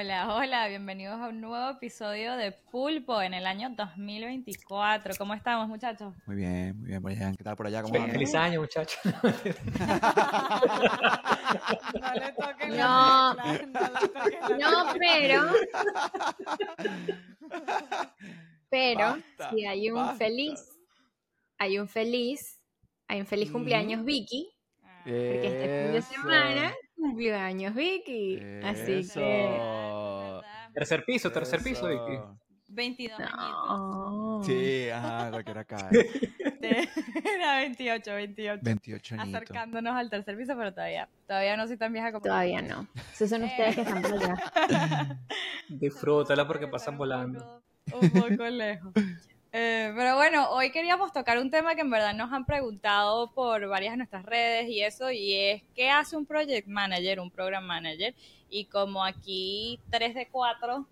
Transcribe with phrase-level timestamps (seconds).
[0.00, 5.12] Hola, hola, bienvenidos a un nuevo episodio de Pulpo en el año 2024.
[5.18, 6.14] ¿Cómo estamos, muchachos?
[6.26, 7.34] Muy bien, muy bien, Brian.
[7.36, 7.82] ¿Qué tal por allá?
[7.82, 8.98] ¿Cómo Feliz, año, muchachos.
[9.04, 9.10] no
[12.14, 13.34] le toquen No.
[13.34, 13.58] la no le
[14.08, 15.42] toquen la No, pero,
[18.70, 20.14] pero, Basta, si hay un basta.
[20.16, 20.78] feliz,
[21.58, 22.58] hay un feliz,
[23.06, 24.48] hay un feliz cumpleaños Vicky,
[24.82, 29.89] Ah, porque este fin de semana cumplió años Vicky, así que.
[30.74, 31.88] Tercer piso, tercer piso.
[31.88, 32.20] Vicky.
[32.72, 33.38] 22 añitos.
[33.40, 34.42] no.
[34.44, 35.88] Sí, ajá, cualquiera cae.
[36.62, 38.60] Era 28, 28.
[38.62, 39.34] 28 añitos.
[39.42, 42.86] Acercándonos al tercer piso, pero todavía, todavía no soy tan vieja como Todavía no.
[43.12, 45.18] Esos son ustedes que están por allá.
[45.68, 47.62] Disfrútala porque pasan un volando.
[47.90, 48.92] poco- Un poco lejos.
[49.52, 53.66] Eh, pero bueno, hoy queríamos tocar un tema que en verdad nos han preguntado por
[53.66, 57.64] varias de nuestras redes y eso, y es ¿qué hace un project manager, un program
[57.64, 58.14] manager?
[58.50, 60.86] Y como aquí 3 de 4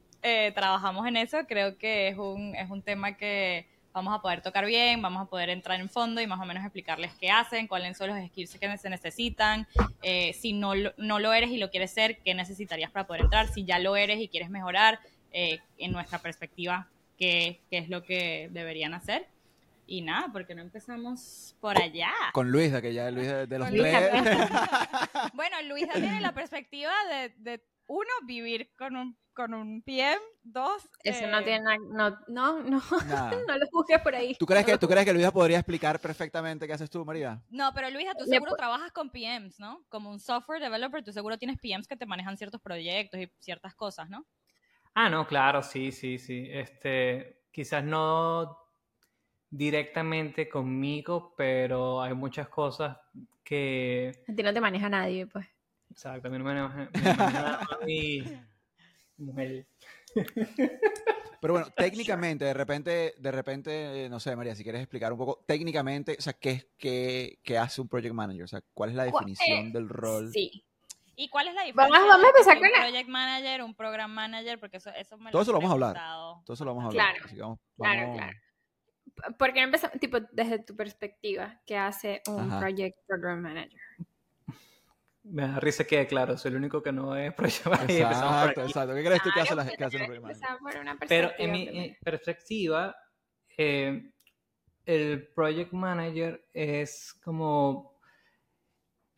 [0.54, 3.66] trabajamos en eso, creo que es un, es un tema que
[3.98, 6.62] vamos a poder tocar bien, vamos a poder entrar en fondo y más o menos
[6.62, 9.66] explicarles qué hacen, cuáles son los skills que se necesitan,
[10.02, 13.48] eh, si no no lo eres y lo quieres ser, qué necesitarías para poder entrar,
[13.48, 15.00] si ya lo eres y quieres mejorar,
[15.32, 19.26] eh, en nuestra perspectiva, qué, qué es lo que deberían hacer.
[19.90, 22.12] Y nada, porque no empezamos por allá.
[22.34, 24.12] Con Luisa, que ya Luis de, de los tres.
[25.32, 30.90] Bueno, Luisa tiene la perspectiva de, de, uno, vivir con un, con un PM, dos...
[31.02, 32.82] Eso eh, no tiene nada, no, no, no,
[33.48, 34.34] no lo juzgues por ahí.
[34.38, 37.40] ¿Tú crees, No que, ¿Tú crees que Luisa podría explicar perfectamente qué haces tú, María?
[37.48, 39.86] No, pero Luisa, tú seguro trabajas con PMs, ¿no?
[39.88, 43.74] Como un software developer, tú seguro tienes PMs que te manejan ciertos proyectos y ciertas
[43.74, 44.26] cosas, ¿no?
[44.92, 46.46] Ah, no, claro, sí, sí, sí.
[46.50, 48.67] Este, quizás no
[49.50, 52.96] directamente conmigo, pero hay muchas cosas
[53.42, 55.46] que, A ti no te maneja nadie, pues.
[55.90, 58.22] exacto, a mí no me maneja- me maneja a mi
[59.16, 59.66] mujer.
[61.40, 65.18] Pero bueno, técnicamente, de repente, de repente, eh, no sé, María, si quieres explicar un
[65.18, 68.42] poco, técnicamente, o sea, ¿qué, es- qué, qué hace un project manager?
[68.42, 70.32] O sea, ¿cuál es la definición eh, del rol?
[70.32, 70.64] Sí.
[71.14, 73.62] ¿Y cuál es la Vamos- diferencia vamos a empezar entre con un la- project manager,
[73.62, 74.58] un program manager?
[74.58, 75.94] Porque eso, eso me Todo eso lo vamos a hablar.
[76.44, 77.12] Todo eso lo vamos a hablar.
[77.12, 78.38] Claro, así que vamos- claro, vamos- claro.
[79.38, 82.60] ¿Por qué no empezamos, tipo, desde tu perspectiva, qué hace un Ajá.
[82.60, 83.80] project program manager?
[85.24, 88.94] Me da risa que, claro, soy el único que no es empezamos por Exacto, exacto.
[88.94, 92.96] ¿Qué crees tú que hacen las que hacen project una Pero en mi eh, perspectiva,
[93.56, 94.10] eh,
[94.86, 97.98] el project manager es como...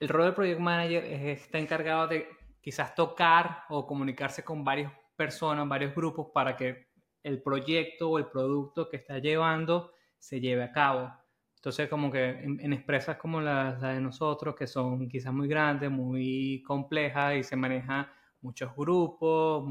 [0.00, 2.26] El rol del project manager es, está encargado de
[2.60, 6.89] quizás tocar o comunicarse con varias personas, varios grupos para que
[7.22, 11.12] el proyecto o el producto que está llevando se lleve a cabo.
[11.56, 15.48] Entonces, como que en, en empresas como las la de nosotros, que son quizás muy
[15.48, 18.10] grandes, muy complejas y se maneja
[18.40, 19.62] muchos grupos,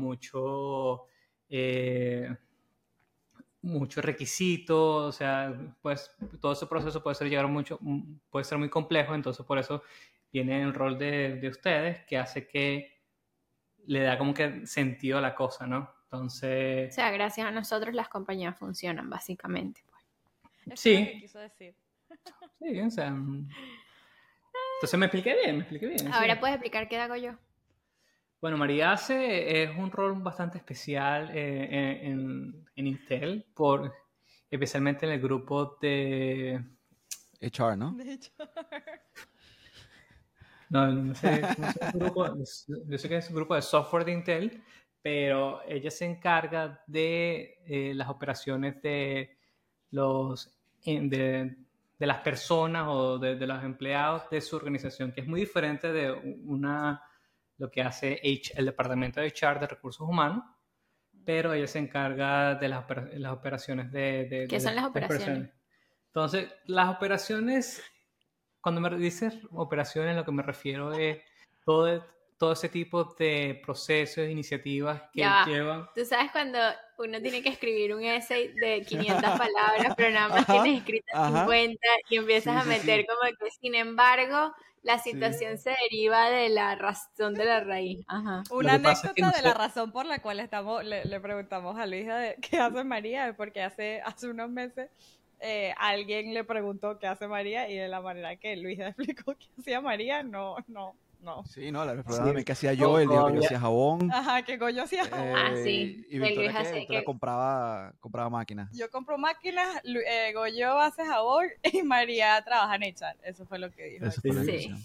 [1.50, 2.36] eh,
[3.62, 7.80] muchos requisitos, o sea, pues todo ese proceso puede ser llegar mucho,
[8.30, 9.84] puede ser muy complejo, entonces por eso
[10.32, 13.00] viene el rol de, de ustedes que hace que
[13.88, 15.99] le da como que sentido a la cosa, ¿no?
[16.12, 19.82] O Entonces, sea, gracias a nosotros las compañías funcionan, básicamente.
[20.66, 20.80] pues.
[20.80, 20.98] Sí.
[21.00, 21.76] lo que quiso decir.
[22.60, 26.00] sí, o sea, entonces me expliqué bien, me expliqué bien.
[26.00, 26.08] sí.
[26.12, 27.34] Ahora puedes explicar qué hago yo.
[28.42, 33.94] Bueno, María hace es un rol bastante especial eh, en, en- en Intel, por,
[34.50, 36.64] especialmente en el grupo de...
[37.42, 37.92] HR, ¿no?
[37.94, 38.18] De.
[40.70, 42.28] No, no sé, no sé grupo,
[42.88, 44.64] yo sé que es un grupo de software de Intel,
[45.02, 49.38] pero ella se encarga de eh, las operaciones de
[49.92, 50.56] los
[50.86, 51.56] de,
[51.98, 55.92] de las personas o de, de los empleados de su organización, que es muy diferente
[55.92, 57.04] de una
[57.58, 60.44] lo que hace H- el departamento de HR de recursos humanos,
[61.26, 65.52] pero ella se encarga de las, las operaciones de, de- ¿Qué son las operaciones?
[66.08, 67.84] Entonces, las operaciones,
[68.62, 71.20] cuando me dices operaciones, lo que me refiero es
[71.66, 72.04] todo,
[72.40, 75.46] todo ese tipo de procesos, iniciativas que Ya va.
[75.46, 75.90] llevan.
[75.94, 76.58] Tú sabes cuando
[76.98, 81.14] uno tiene que escribir un essay de 500 palabras, pero nada más Ajá, tienes escritas
[81.16, 81.42] ajá.
[81.42, 83.06] 50 y empiezas Sí, a sí, meter sí.
[83.08, 84.54] como que, sin embargo,
[84.84, 88.06] la situación se deriva de la razón de la raíz.
[88.08, 88.44] Ajá.
[88.50, 91.86] Una anécdota es que de la razón por la cual estamos, le, le preguntamos a
[91.86, 94.90] Luisa de qué hace María, es porque hace, hace unos meses
[95.42, 99.48] eh, alguien le preguntó qué hace María y de la manera que Luisa explicó qué
[99.60, 101.44] hacía María, no, no, no.
[101.46, 102.02] Sí, no, la Sí.
[102.08, 102.98] verdad, ¿qué hacía yo?
[103.00, 104.12] Él dijo que yo hacía jabón.
[104.12, 105.04] Ajá, que Goyo hacía.
[105.12, 106.06] Ah, eh, sí.
[106.10, 108.70] Y El Victoria, Victoria que- compraba, compraba máquinas.
[108.74, 113.18] Yo compro máquinas, eh, Goyo hace jabón y María trabaja en echar.
[113.24, 114.06] Eso fue lo que dijo.
[114.06, 114.56] Eso fue lo que Sí.
[114.58, 114.80] hicieron.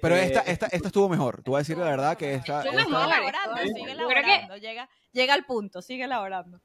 [0.00, 1.42] Pero este, esta, esta, esta estuvo mejor.
[1.42, 2.62] Tú vas a decir la verdad que esta...
[2.64, 4.56] Estuvo esta- elaborando, sigue yo creo que- elaborando.
[4.56, 6.60] Llega, llega al punto, sigue elaborando.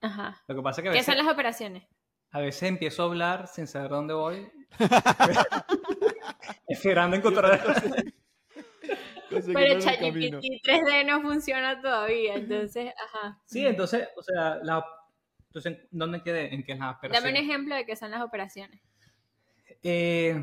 [0.00, 0.42] Ajá.
[0.46, 1.84] Lo que pasa es que a ¿Qué veces, son las operaciones?
[2.30, 4.50] a veces empiezo a hablar sin saber dónde voy.
[6.68, 7.60] Esperando encontrar
[9.54, 10.34] Pero ChatGPT
[10.64, 13.40] 3D no funciona todavía, entonces, ajá.
[13.46, 14.84] Sí, entonces, o sea, la,
[15.48, 16.54] entonces, ¿dónde quedé?
[16.54, 18.80] ¿En qué es la Dame un ejemplo de qué son las operaciones.
[19.82, 20.42] Eh,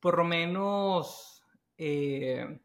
[0.00, 1.42] por lo menos
[1.78, 2.60] eh,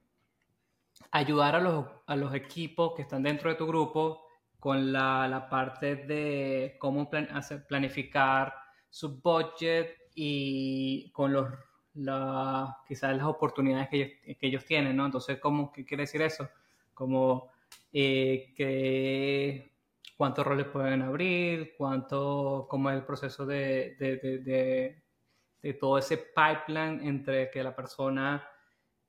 [1.12, 4.26] ayudar a los, a los equipos que están dentro de tu grupo
[4.60, 8.54] con la, la parte de cómo plan- hacer- planificar
[8.90, 11.48] su budget y con los
[11.98, 15.06] la, quizás las oportunidades que ellos, que ellos tienen, ¿no?
[15.06, 16.50] Entonces, ¿cómo, ¿qué quiere decir eso?
[16.94, 17.50] Como
[17.94, 19.72] eh, que
[20.18, 26.18] cuántos roles pueden abrir, cuánto, cómo es el proceso de, de, de- de- todo ese
[26.18, 28.48] pipeline entre que la persona,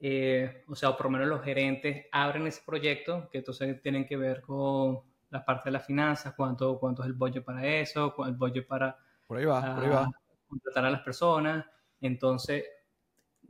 [0.00, 4.06] eh, o sea, o por lo menos los gerentes abren ese proyecto, que entonces tienen
[4.06, 5.00] que ver con
[5.30, 8.38] la parte de las finanzas, cuánto, cuánto es el budget para eso, cuál es el
[8.38, 10.12] budget para Por ahí va, por ahí va.
[10.48, 11.66] contratar a las personas.
[12.00, 12.64] Entonces,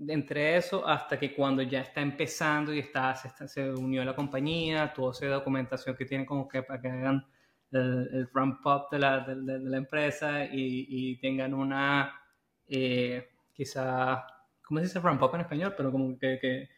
[0.07, 4.93] entre eso hasta que cuando ya está empezando y está, se, unió a la compañía,
[4.93, 7.27] toda esa documentación que tienen como que para que hagan
[7.73, 12.15] el, ramp up de la, de, la empresa y, y tengan una,
[12.69, 14.27] eh, quizá,
[14.63, 15.75] ¿cómo se dice ramp up en español?
[15.77, 16.69] Pero como que,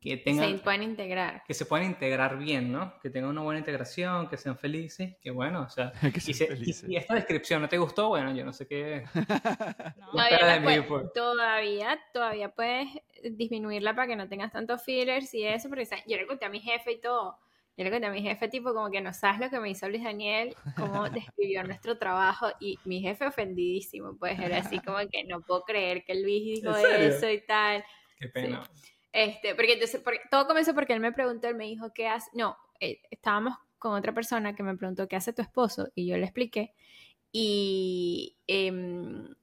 [0.00, 1.42] que tengan Se pueden integrar.
[1.46, 2.98] que se puedan integrar bien, ¿no?
[3.00, 6.44] Que tengan una buena integración, que sean felices, que bueno, o sea, Que y, se-
[6.44, 6.88] y- felices.
[6.88, 9.04] y esta descripción no te gustó, bueno, yo no sé qué,
[9.96, 12.88] No, Todavía, todavía, todavía puedes
[13.22, 16.04] disminuirla para que no tengas tantos fillers y eso, porque ¿sabes?
[16.06, 17.36] yo le conté a mi jefe y todo.
[17.78, 19.86] Yo le conté a mi jefe, tipo, como que no sabes lo que me hizo
[19.88, 25.24] Luis Daniel, cómo describió nuestro trabajo, y mi jefe ofendidísimo, pues era así como que
[25.24, 27.84] no puedo creer que Luis dijo eso y tal.
[28.18, 28.62] qué pena.
[29.16, 32.30] Este, porque entonces, porque, todo comenzó porque él me preguntó, él me dijo, ¿qué hace?
[32.34, 35.88] No, eh, estábamos con otra persona que me preguntó, ¿qué hace tu esposo?
[35.94, 36.74] Y yo le expliqué.
[37.32, 39.34] Y em,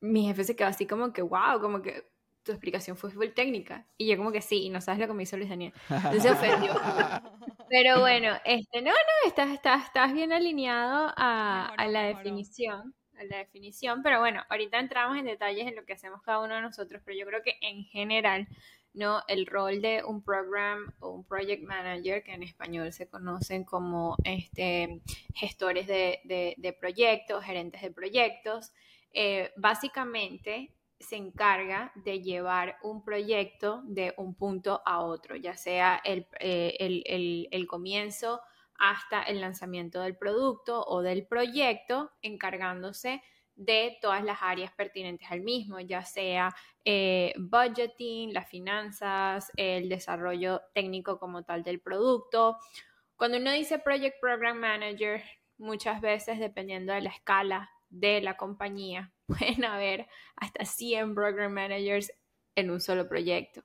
[0.00, 2.08] mi jefe se quedó así como que, wow, como que
[2.42, 3.86] tu explicación fue full técnica.
[3.98, 5.74] Y yo como que sí, y no sabes lo que me hizo Luis Daniel.
[5.90, 6.72] Entonces se ofendió.
[7.68, 12.16] Pero bueno, este, no, no, estás, estás, estás bien alineado a, Mejoró, a la mejoró.
[12.18, 12.94] definición,
[13.28, 16.62] la definición, pero bueno, ahorita entramos en detalles en lo que hacemos cada uno de
[16.62, 18.48] nosotros, pero yo creo que en general,
[18.92, 19.22] ¿no?
[19.28, 24.16] El rol de un program o un project manager, que en español se conocen como
[24.24, 25.00] este,
[25.34, 28.72] gestores de, de- proyectos, gerentes de proyectos,
[29.12, 30.70] eh, básicamente
[31.00, 36.76] se encarga de llevar un proyecto de un punto a otro, ya sea el, eh,
[36.80, 38.40] el- el comienzo
[38.78, 43.22] hasta el lanzamiento del producto o del proyecto, encargándose
[43.56, 46.54] de todas las áreas pertinentes al mismo, ya sea
[46.84, 52.58] eh, budgeting, las finanzas, el desarrollo técnico como tal del producto.
[53.16, 55.22] Cuando uno dice Project Program Manager,
[55.56, 62.12] muchas veces, dependiendo de la escala de la compañía, pueden haber hasta 100 Program Managers
[62.54, 63.62] en un solo proyecto.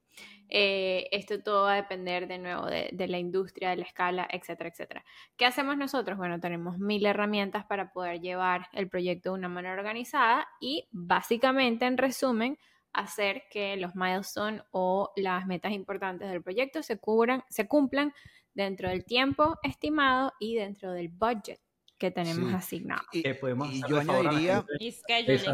[0.51, 4.27] Eh, esto todo va a depender de nuevo de, de la industria, de la escala,
[4.31, 5.05] etcétera, etcétera.
[5.37, 6.17] ¿Qué hacemos nosotros?
[6.17, 11.85] Bueno, tenemos mil herramientas para poder llevar el proyecto de una manera organizada y básicamente,
[11.85, 12.57] en resumen,
[12.93, 18.11] hacer que los milestones o las metas importantes del proyecto se, cubran, se cumplan
[18.55, 21.59] dentro del tiempo estimado y dentro del budget
[21.99, 22.55] que tenemos Sí.
[22.55, 23.03] asignado.
[23.11, 24.65] Y, y yo añadiría,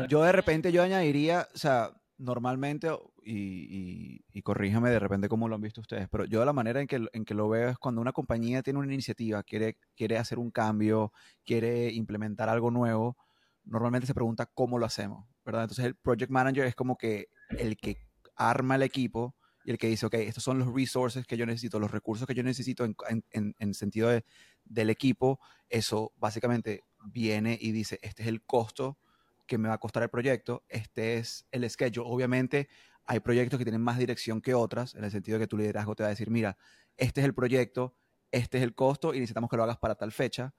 [0.07, 2.87] yo de repente yo añadiría, o sea, normalmente,
[3.25, 6.81] y, y- y corríjame de repente cómo lo han visto ustedes, pero yo la manera
[6.81, 10.17] en que, en que lo veo es cuando una compañía tiene una iniciativa, quiere, quiere
[10.17, 11.11] hacer un cambio,
[11.45, 13.17] quiere implementar algo nuevo,
[13.63, 15.63] normalmente se pregunta cómo lo hacemos, ¿verdad?
[15.63, 17.27] Entonces el project manager es como que
[17.57, 17.97] el que
[18.35, 21.79] arma el equipo y el que dice, ok, estos son los resources que yo necesito,
[21.79, 24.23] los recursos que yo necesito en, en, en- en sentido de-
[24.63, 25.39] del equipo,
[25.69, 28.99] eso básicamente viene y dice, este es el costo
[29.47, 32.07] que me va a costar el proyecto, este es el schedule.
[32.09, 32.67] Obviamente
[33.05, 35.95] hay proyectos que tienen más dirección que otras, en el sentido de que tu liderazgo
[35.95, 36.57] te va a decir, mira,
[36.97, 37.95] este es el proyecto,
[38.31, 40.53] este es el costo y necesitamos que lo hagas para tal fecha,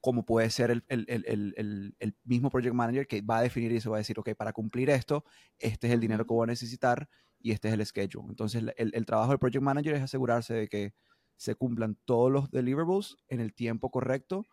[0.00, 3.42] como puede ser el, el- el- el- el- el mismo project manager que va a
[3.42, 5.24] definir y se va a decir, ok, para cumplir esto,
[5.58, 7.08] este es el dinero que voy a necesitar
[7.40, 8.28] y este es el schedule.
[8.28, 10.94] Entonces, el, trabajo del project manager es asegurarse de que
[11.36, 14.46] se cumplan todos los deliverables en el tiempo correcto,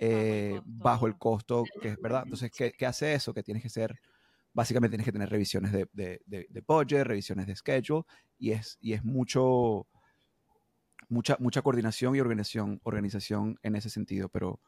[0.00, 2.22] eh, bajo el costo que es verdad.
[2.24, 3.34] Entonces, ¿qué, qué hace eso?
[3.34, 3.98] Que tienes que ser,
[4.58, 8.02] básicamente tienes que tener revisiones de, de, de- de budget, revisiones de schedule,
[8.38, 9.86] y es, y es mucho,
[11.08, 14.60] mucha, mucha coordinación y organización, organización en ese sentido, pero,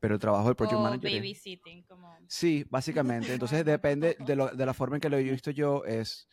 [0.00, 2.12] pero el trabajo del project o manager es- babysitting, como...
[2.26, 3.32] Sí, básicamente.
[3.32, 6.28] Entonces depende de, lo- de la forma en que lo he visto yo es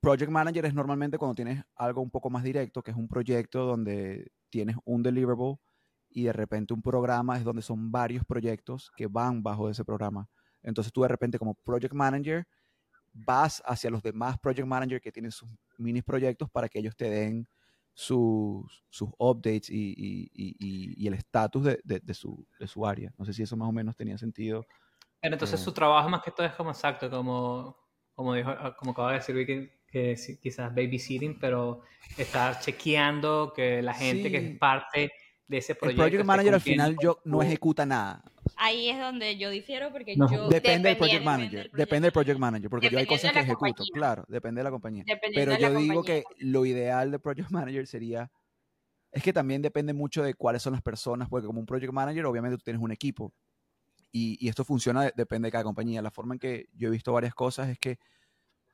[0.00, 3.64] project manager es normalmente cuando tienes algo un poco más directo, que es un proyecto
[3.66, 5.56] donde tienes un deliverable
[6.10, 10.28] y de repente un programa es donde son varios proyectos que van bajo ese programa.
[10.62, 12.46] Entonces tú de repente como project manager
[13.12, 15.48] vas hacia los demás project managers que tienen sus
[15.78, 17.48] mini proyectos para que ellos te den
[17.94, 22.86] sus, sus updates y, y, y, y el estatus de, de, de, su, de su
[22.86, 23.12] área.
[23.18, 24.64] No sé si eso más o menos tenía sentido.
[25.20, 25.64] Pero entonces Eh.
[25.64, 27.76] su trabajo más que todo es como exacto, como,
[28.14, 31.82] como, dijo, como acaba de decir Vicky, que quizás babysitting, pero
[32.16, 35.10] estar chequeando que la gente que es parte
[35.48, 36.02] de ese El proyecto.
[36.02, 38.22] project esté manager al final yo no ejecuta nada.
[38.56, 40.30] Ahí es donde yo difiero porque No.
[40.30, 40.48] yo...
[40.48, 41.70] Depende del project manager.
[41.72, 43.58] Depende del project manager, porque yo hay cosas que ejecuto.
[43.84, 43.92] compañía.
[43.92, 45.04] Claro, depende de la compañía.
[45.34, 48.30] Pero yo digo que lo ideal de project manager sería,
[49.12, 52.26] es que también depende mucho de cuáles son las personas, porque como un project manager
[52.26, 53.32] obviamente tú tienes un equipo
[54.12, 56.02] y, y esto funciona, de- depende de cada compañía.
[56.02, 57.98] La forma en que yo he visto varias cosas es que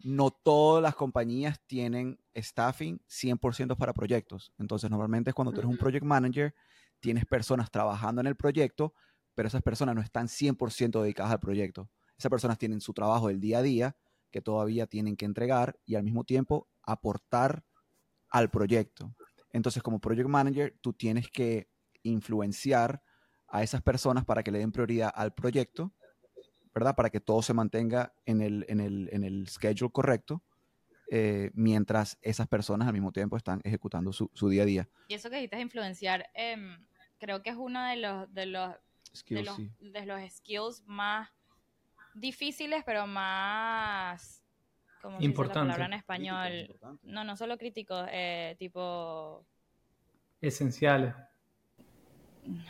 [0.00, 4.52] no todas las compañías tienen staffing 100% para proyectos.
[4.58, 6.54] Entonces normalmente es cuando tú eres un project manager,
[7.00, 8.92] tienes personas trabajando en el proyecto,
[9.34, 11.90] pero esas personas no están 100% dedicadas al proyecto.
[12.16, 13.96] Esas personas tienen su trabajo del día a día
[14.30, 17.64] que todavía tienen que entregar y al mismo tiempo aportar
[18.30, 19.14] al proyecto.
[19.52, 21.68] Entonces, como project manager, tú tienes que
[22.02, 23.02] influenciar
[23.48, 25.92] a esas personas para que le den prioridad al proyecto,
[26.74, 26.96] ¿verdad?
[26.96, 30.42] Para que todo se mantenga en el, schedule correcto,
[31.10, 34.88] eh, mientras esas personas al mismo tiempo están ejecutando su, día a día.
[35.06, 36.84] Y eso que dijiste influenciar, em,
[37.18, 38.74] creo que es uno de los,
[39.14, 39.70] de Skills, los, sí.
[39.80, 41.30] de los skills más
[42.14, 44.42] difíciles, pero más...
[45.02, 45.60] ¿Cómo se dice la Importante.
[45.60, 46.80] palabra en español?
[47.02, 49.44] No, no solo críticos, eh, tipo...
[50.40, 51.14] Esenciales.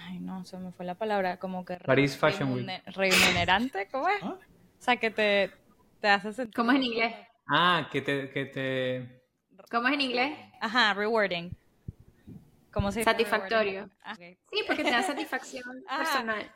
[0.00, 1.76] Ay, no, se me fue la palabra, como que...
[1.76, 2.66] re- Paris Fashion Week.
[2.66, 4.22] remune- Remunerante, ¿cómo es?
[4.22, 4.36] ¿Ah?
[4.38, 5.50] O sea, que te,
[6.00, 6.54] te hace sentir...
[6.54, 7.14] ¿Cómo es en inglés?
[7.46, 9.22] Ah, que te, que te...
[9.70, 10.38] ¿Cómo es en inglés?
[10.60, 11.50] Ajá, rewarding.
[12.74, 13.88] ¿Cómo se Satisfactorio.
[14.04, 14.14] Ah.
[14.16, 15.98] Sí, porque te da satisfacción Ah.
[15.98, 16.50] personal.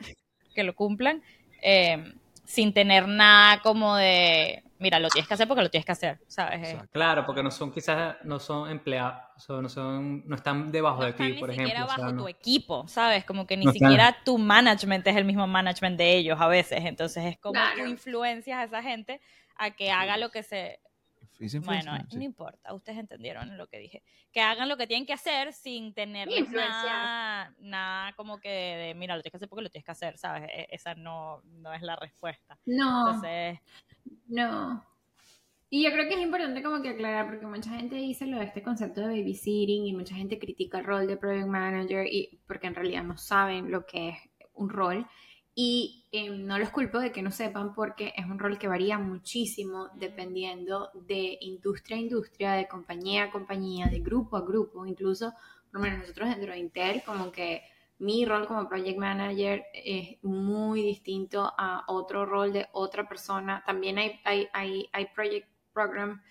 [0.53, 1.23] que lo cumplan
[1.61, 5.91] eh, sin tener nada como de, mira, lo tienes que hacer porque lo tienes que
[5.91, 6.67] hacer, ¿sabes?
[6.73, 6.81] Eh.
[6.91, 10.99] Claro, porque no son quizás, no son empleados, o sea, no, son, no están debajo
[11.01, 11.85] no de ti, ni por siquiera ejemplo.
[11.85, 13.23] o sea, bajo no- tu equipo, ¿sabes?
[13.23, 13.89] Como que ni No están.
[13.91, 16.83] siquiera tu management es el mismo management de ellos a veces.
[16.85, 17.83] Entonces es como Claro.
[17.83, 19.21] tú influencias a esa gente
[19.55, 20.79] a que haga lo que se...
[21.39, 22.17] Es Bueno, sí.
[22.17, 24.03] no importa, ustedes entendieron lo que dije.
[24.31, 29.15] Que hagan lo que tienen que hacer sin tener nada, nada como que de, mira,
[29.15, 30.49] lo tienes que hacer porque lo tienes que hacer, ¿sabes?
[30.53, 32.59] E- Esa no, no es la respuesta.
[32.65, 33.59] No, Entonces,
[34.27, 34.85] no.
[35.71, 38.45] Y yo creo que es importante como que aclarar, porque mucha gente dice lo de
[38.45, 42.67] este concepto de babysitting y mucha gente critica el rol de project manager y porque
[42.67, 44.17] en realidad no saben lo que es
[44.53, 45.07] un rol.
[45.53, 48.97] Y eh, no los culpo de que no sepan porque es un rol que varía
[48.97, 54.85] muchísimo dependiendo de industria a industria, de compañía a compañía, de grupo a grupo.
[54.85, 55.31] Incluso,
[55.71, 57.61] por lo menos nosotros dentro de Intel, como que
[57.99, 63.61] mi rol como project manager es muy distinto a otro rol de otra persona.
[63.65, 66.21] También hay, hay, hay, hay project program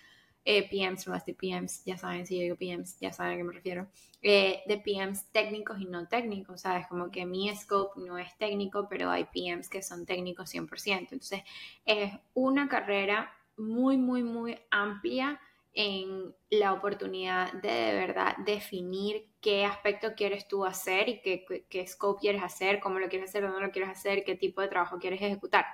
[0.51, 3.45] eh, PMs, no de PMs, ya saben, si yo digo PMs, ya saben a qué
[3.45, 3.87] me refiero,
[4.23, 6.87] eh, de PMs técnicos y no técnicos, ¿sabes?
[6.87, 11.13] Como que mi scope no es técnico, pero hay PMs que son técnicos 100%.
[11.13, 11.43] Entonces,
[11.85, 15.39] es una carrera muy, muy, muy amplia
[15.75, 21.67] en la oportunidad de de verdad definir qué aspecto quieres tú hacer y qué, qué,
[21.69, 24.69] qué scope quieres hacer, cómo lo quieres hacer, dónde lo quieres hacer, qué tipo de
[24.69, 25.67] trabajo quieres ejecutar.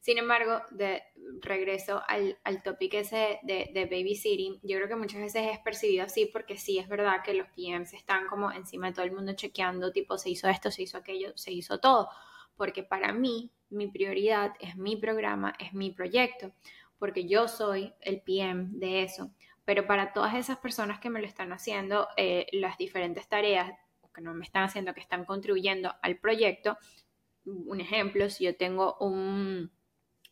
[0.00, 1.02] Sin embargo, de
[1.42, 6.04] regreso al, al topic ese de, de babysitting, yo creo que muchas veces es percibido
[6.04, 9.34] así porque sí es verdad que los PMs están como encima de todo el mundo
[9.34, 12.08] chequeando, tipo, se hizo esto, se hizo aquello, se hizo todo.
[12.56, 16.52] Porque para mí, mi prioridad es mi programa, es mi proyecto,
[16.98, 19.30] porque yo soy el PM de eso.
[19.66, 23.70] Pero para todas esas personas que me lo están haciendo, eh, las diferentes tareas,
[24.14, 26.78] que no me están haciendo, que están contribuyendo al proyecto,
[27.44, 29.70] un ejemplo, si yo tengo un,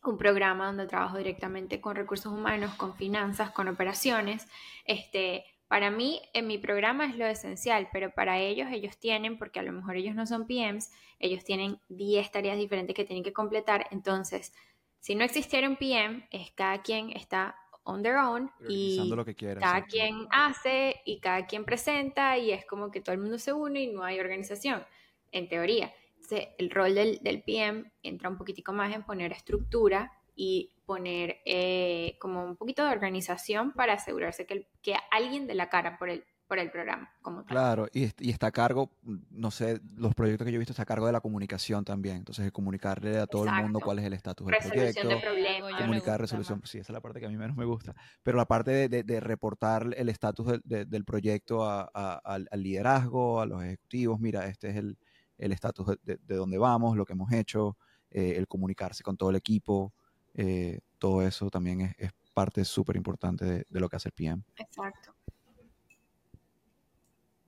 [0.03, 4.47] un programa donde trabajo directamente con recursos humanos, con finanzas, con operaciones,
[4.85, 9.59] este, para mí en mi programa es lo esencial, pero para ellos ellos tienen, porque
[9.59, 13.33] a lo mejor ellos no son PMs, ellos tienen 10 tareas diferentes que tienen que
[13.33, 14.53] completar, entonces
[14.99, 19.35] si no existiera un PM, es cada quien está on their own y lo que
[19.35, 19.59] quiera.
[19.59, 19.91] cada exacto.
[19.91, 23.83] quien hace y cada quien presenta y es como que todo el mundo se une
[23.83, 24.85] y no hay organización,
[25.31, 25.93] en teoría.
[26.31, 31.37] Entonces, el rol del, del PM entra un poquitico más en poner estructura y poner
[31.45, 35.97] eh, como un poquito de organización para asegurarse que, el- que alguien de la cara
[35.97, 37.45] por el por el programa como tal.
[37.49, 38.89] Claro, y, y está a cargo,
[39.29, 42.15] no sé, los proyectos que yo he visto está a cargo de la comunicación también.
[42.17, 43.85] Entonces, de comunicarle a todo el mundo Exacto.
[43.85, 45.09] cuál es el estatus del Resolución proyecto.
[45.09, 45.79] de problemas.
[45.79, 46.69] comunicar gusta resolución, más.
[46.71, 47.93] sí, esa es la parte que a mí menos me gusta,
[48.23, 52.19] pero la parte de, de- de reportar el estatus del, de- del proyecto a- a-
[52.25, 54.97] al, al liderazgo, a los ejecutivos, mira, este es el
[55.39, 57.75] el estatus de, de- de dónde vamos, lo que hemos hecho,
[58.11, 59.93] eh, el comunicarse con todo el equipo,
[60.35, 64.13] eh, todo eso también es, es parte súper importante de, de lo que hace el
[64.13, 64.43] PM.
[64.57, 65.15] Exacto.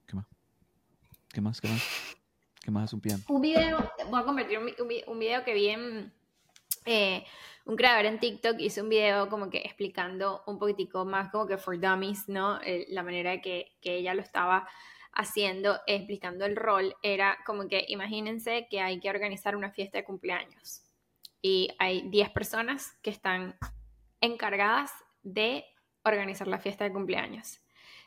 [0.08, 0.26] ¿Qué más?
[1.30, 1.62] ¿Qué más?
[1.62, 1.82] ¿Qué más?
[2.64, 3.24] ¿Qué más hace un PM?
[3.30, 6.14] Un video, voy a convertir un, un un video que vi en
[6.86, 7.24] eh,
[7.66, 11.58] un creador en TikTok hizo un video como que explicando un poquitico más como que
[11.58, 12.60] for dummies, ¿no?
[12.62, 14.68] Eh, la manera que, que ella lo estaba
[15.14, 20.04] haciendo, explicando el rol, era como que imagínense que hay que organizar una fiesta de
[20.04, 20.84] cumpleaños
[21.42, 23.58] y hay 10 personas que están
[24.22, 24.92] encargadas
[25.24, 25.66] de
[26.04, 27.60] organizar la fiesta de cumpleaños.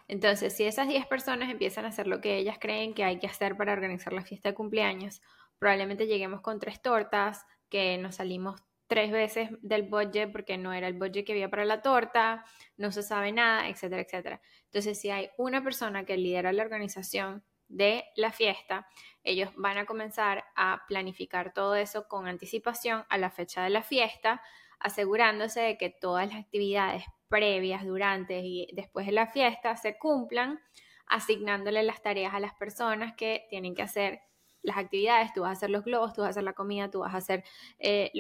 [0.07, 3.27] Entonces, si esas 10 personas empiezan a hacer lo que ellas creen que hay que
[3.27, 5.23] hacer para organizar la fiesta de cumpleaños,
[5.59, 10.89] probablemente lleguemos con tres tortas, que nos salimos tres veces del budget porque no era
[10.89, 12.45] el budget que había para la torta,
[12.77, 14.41] no se sabe nada, etcétera, etcétera.
[14.67, 18.87] Entonces, si hay una persona que lidera la organización de la fiesta,
[19.23, 23.83] ellos van a comenzar a planificar todo eso con anticipación a la fecha de la
[23.83, 24.43] fiesta,
[24.79, 30.61] asegurándose de que todas las actividades previas, durante y después de la fiesta se cumplan,
[31.07, 34.21] asignándole las tareas a las personas que tienen que hacer
[34.65, 37.01] las actividades, tú vas a hacer los globos, tú vas a hacer la comida, tú
[37.01, 37.45] vas a hacer
[37.79, 38.11] eh,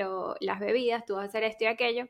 [0.41, 2.09] las bebidas, tú vas a hacer esto y aquello.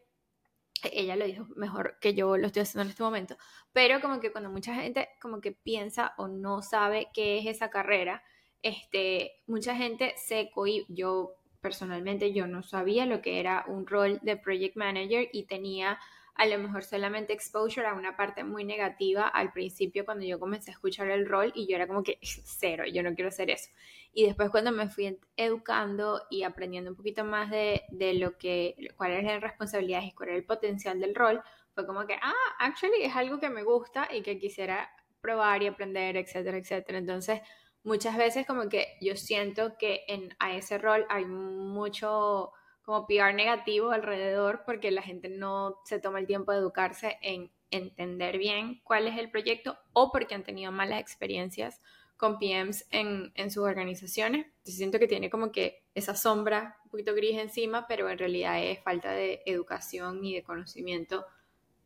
[0.82, 3.36] Ella lo dijo mejor que yo lo estoy haciendo en este momento,
[3.72, 7.70] pero como que cuando mucha gente como que piensa o no sabe qué es esa
[7.70, 8.22] carrera,
[8.60, 10.84] este, mucha gente se cohíbe.
[10.88, 15.98] Yo personalmente yo no sabía lo que era un rol de project manager y tenía
[16.36, 20.70] a lo mejor solamente exposure a una parte muy negativa al principio cuando yo comencé
[20.70, 23.70] a escuchar el rol y yo era como que cero, yo no quiero hacer eso.
[24.12, 28.74] Y después cuando me fui educando y aprendiendo un poquito más de, de lo que,
[28.96, 31.42] cuáles eran las responsabilidades y cuál era el potencial del rol,
[31.74, 34.88] fue como que, ah, actually es algo que me gusta y que quisiera
[35.20, 36.98] probar y aprender, etcétera, etcétera.
[36.98, 37.40] Entonces,
[37.82, 42.52] muchas veces como que yo siento que en, a ese rol hay mucho
[42.84, 47.50] como PR negativo alrededor porque la gente no se toma el tiempo de educarse en
[47.70, 51.80] entender bien cuál es el proyecto o porque han tenido malas experiencias
[52.16, 54.46] con PMs en, en sus organizaciones.
[54.46, 58.62] Entonces siento que tiene como que esa sombra un poquito gris encima, pero en realidad
[58.62, 61.26] es falta de educación y de conocimiento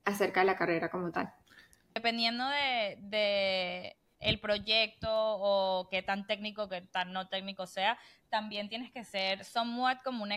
[0.04, 1.32] acerca de la carrera como tal.
[1.94, 8.68] Dependiendo de, de el proyecto o qué tan técnico, qué tan no técnico sea, también
[8.68, 10.32] tienes que ser somewhat como un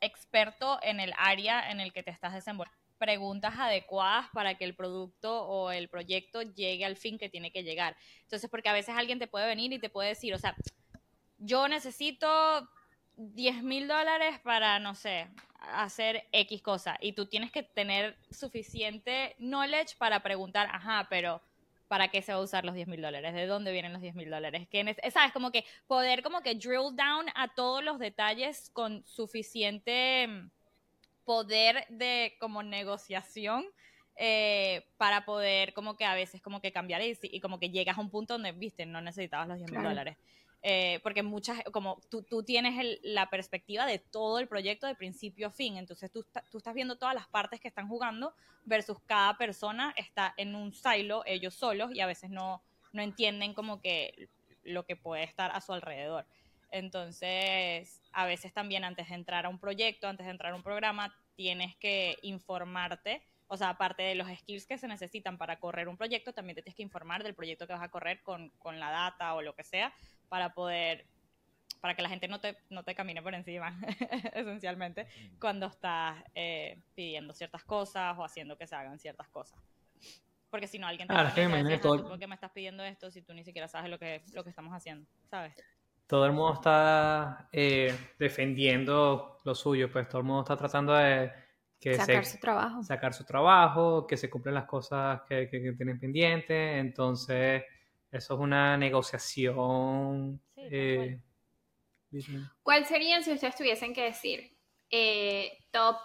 [0.00, 2.78] experto en el área en el que te estás desenvolviendo.
[2.98, 7.62] Preguntas adecuadas para que el producto o el proyecto llegue al fin que tiene que
[7.62, 7.96] llegar.
[8.22, 10.56] Entonces, porque a veces alguien te puede venir y te puede decir, o sea,
[11.38, 12.68] yo necesito
[13.16, 15.28] 10 mil dólares para, no sé,
[15.60, 16.96] hacer X cosa.
[17.00, 21.42] Y tú tienes que tener suficiente knowledge para preguntar, ajá, pero
[21.88, 23.34] ¿para qué se va a usar los 10 mil dólares?
[23.34, 24.68] ¿De dónde vienen los 10 mil dólares?
[24.70, 25.32] ¿Qué nece- ¿Sabes?
[25.32, 30.50] Como que poder como que drill down a todos los detalles con suficiente mm,
[31.24, 33.64] poder de como negociación
[34.16, 37.98] eh, para poder como que a veces como que cambiar y, y como que llegas
[37.98, 39.90] a un punto donde, viste, no necesitabas los 10 mil Claro.
[39.90, 40.16] dólares.
[40.62, 44.96] Eh, porque muchas, como tú, tú tienes el- la perspectiva de todo el proyecto de
[44.96, 48.98] principio a fin, entonces tú, tú estás viendo todas las partes que están jugando versus
[49.06, 52.60] cada persona está en un silo ellos solos y a veces no,
[52.92, 54.28] no entienden como que
[54.64, 56.26] lo que puede estar a su alrededor.
[56.70, 60.62] Entonces, a veces también antes de entrar a un proyecto, antes de entrar a un
[60.62, 63.22] programa, tienes que informarte.
[63.46, 66.62] O sea, aparte de los skills que se necesitan para correr un proyecto, también te
[66.62, 69.54] tienes que informar del proyecto que vas a correr con, con la data o lo
[69.54, 69.94] que sea,
[70.28, 71.06] para poder,
[71.80, 73.78] para que la gente no te, no te camine por encima,
[74.34, 75.06] esencialmente,
[75.40, 79.58] cuando estás eh, pidiendo ciertas cosas o haciendo que se hagan ciertas cosas.
[80.50, 81.94] Porque si no, alguien te Claro, va a es que me decir, imagino "Ajá, todo
[81.96, 84.22] ¿tú el- por qué me estás pidiendo esto si tú ni siquiera sabes lo que,
[84.32, 85.06] lo que estamos haciendo?
[85.30, 85.54] ¿Sabes?
[86.06, 91.32] todo el mundo está eh, defendiendo lo suyo, pues todo el mundo está tratando de
[91.80, 92.82] que Sacar se, su trabajo.
[92.82, 97.62] sacar su trabajo, que se cumplen las cosas que, que- que tienen pendientes, entonces
[98.10, 100.40] eso es una negociación.
[100.54, 101.20] Sí, eh.
[102.62, 104.56] ¿Cuál serían si ustedes tuviesen que decir
[104.90, 105.96] eh, top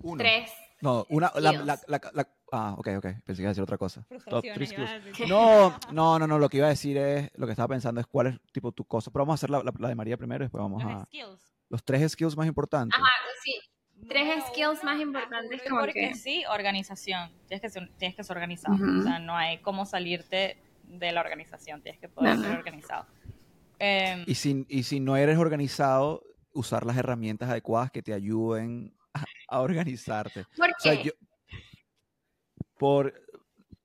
[0.00, 0.18] Uno.
[0.18, 0.52] 3?
[0.82, 3.78] No, una, la, la- la- la- ah, ok, ok, pensé que iba a decir otra
[3.78, 4.06] cosa.
[4.28, 4.78] Top decir.
[5.26, 8.06] No, no, no, no, lo que iba a decir es, lo que estaba pensando es
[8.06, 10.44] cuál es tipo tu cosa, pero vamos a hacer la, la- la de María primero
[10.44, 11.04] y después vamos Los a...
[11.06, 11.52] skills.
[11.70, 12.96] Los tres skills más importantes.
[13.00, 13.10] Ajá,
[13.42, 13.58] sí.
[14.06, 16.14] tres Número skills más importantes porque que...
[16.14, 17.32] sí, organización.
[17.48, 18.74] Tienes que ser, tienes que ser organizado.
[18.76, 19.00] Ujú.
[19.00, 21.82] O sea, no hay cómo salirte de la organización.
[21.82, 22.58] Tienes que poder No, ser no.
[22.58, 23.06] organizado.
[23.78, 26.22] Em, Y si, y si no eres organizado,
[26.52, 30.44] usar las herramientas adecuadas que te ayuden a, a organizarte.
[30.56, 31.04] ¿Por O sea, qué?
[31.08, 31.12] yo,
[32.78, 33.12] por,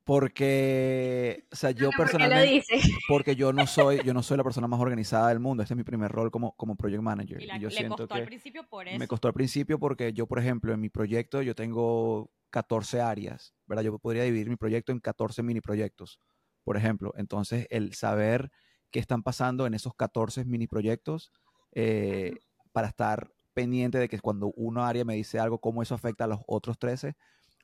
[0.04, 2.82] porque, o sea, yo ¿Por qué lo personalmente, dices?
[3.08, 5.62] porque yo no soy, yo no soy la persona más organizada del mundo.
[5.62, 7.40] Este es mi primer rol como, como project manager.
[7.42, 8.98] y yo le siento costó al que principio por eso.
[8.98, 13.54] me costó al principio porque yo, por ejemplo, en mi proyecto yo tengo 14 áreas,
[13.66, 13.82] ¿verdad?
[13.84, 16.18] Yo podría dividir mi proyecto en 14 mini proyectos,
[16.64, 17.12] por ejemplo.
[17.16, 18.50] Entonces, el saber
[18.90, 21.32] qué están pasando en esos 14 mini proyectos
[21.72, 22.34] eh,
[22.72, 26.28] para estar pendiente de que cuando una área me dice algo, cómo eso afecta a
[26.28, 27.16] los otros 13,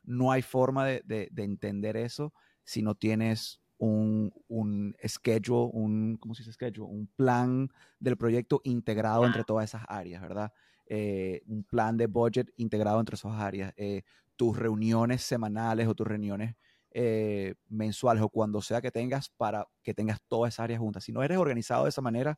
[0.03, 2.33] no hay forma de, de- de entender eso
[2.63, 6.87] si no tienes un, un schedule, un, ¿cómo se dice schedule?
[6.91, 10.51] Un plan del proyecto integrado entre todas esas áreas, ¿verdad?
[10.85, 13.73] Eh, un plan de budget integrado entre esas áreas.
[13.77, 14.03] eh,
[14.35, 16.55] tus reuniones semanales o tus reuniones
[16.91, 21.03] eh, mensuales o cuando sea que tengas para que tengas todas esas áreas juntas.
[21.03, 22.37] Si no eres organizado de esa manera,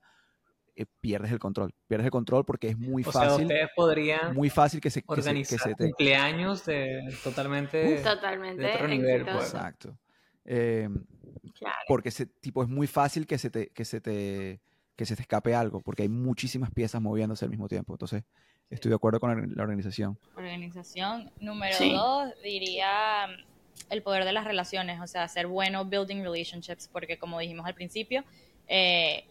[0.75, 1.73] eh, pierdes el control.
[1.87, 5.01] Pierdes el control porque es muy O sea, fácil, ustedes podrían muy fácil que se,
[5.01, 5.83] que se, que organizar se te...
[5.85, 9.53] cumpleaños de totalmente Totalmente de otro nivel, pues.
[9.53, 9.97] Exacto.
[10.45, 10.89] Eh,
[11.57, 11.75] Claro.
[11.87, 14.61] porque se, tipo, es muy fácil que se te, que se te,
[14.95, 17.93] que se te escape algo, porque hay muchísimas piezas moviéndose al mismo tiempo.
[17.93, 18.23] Entonces,
[18.69, 20.17] estoy de acuerdo con la, organización.
[20.35, 21.31] Organización.
[21.39, 21.91] Número Sí.
[21.93, 23.27] dos, diría
[23.89, 27.73] el poder de las relaciones, o sea, ser bueno building relationships, porque como dijimos al
[27.73, 28.23] principio,
[28.67, 29.25] eh,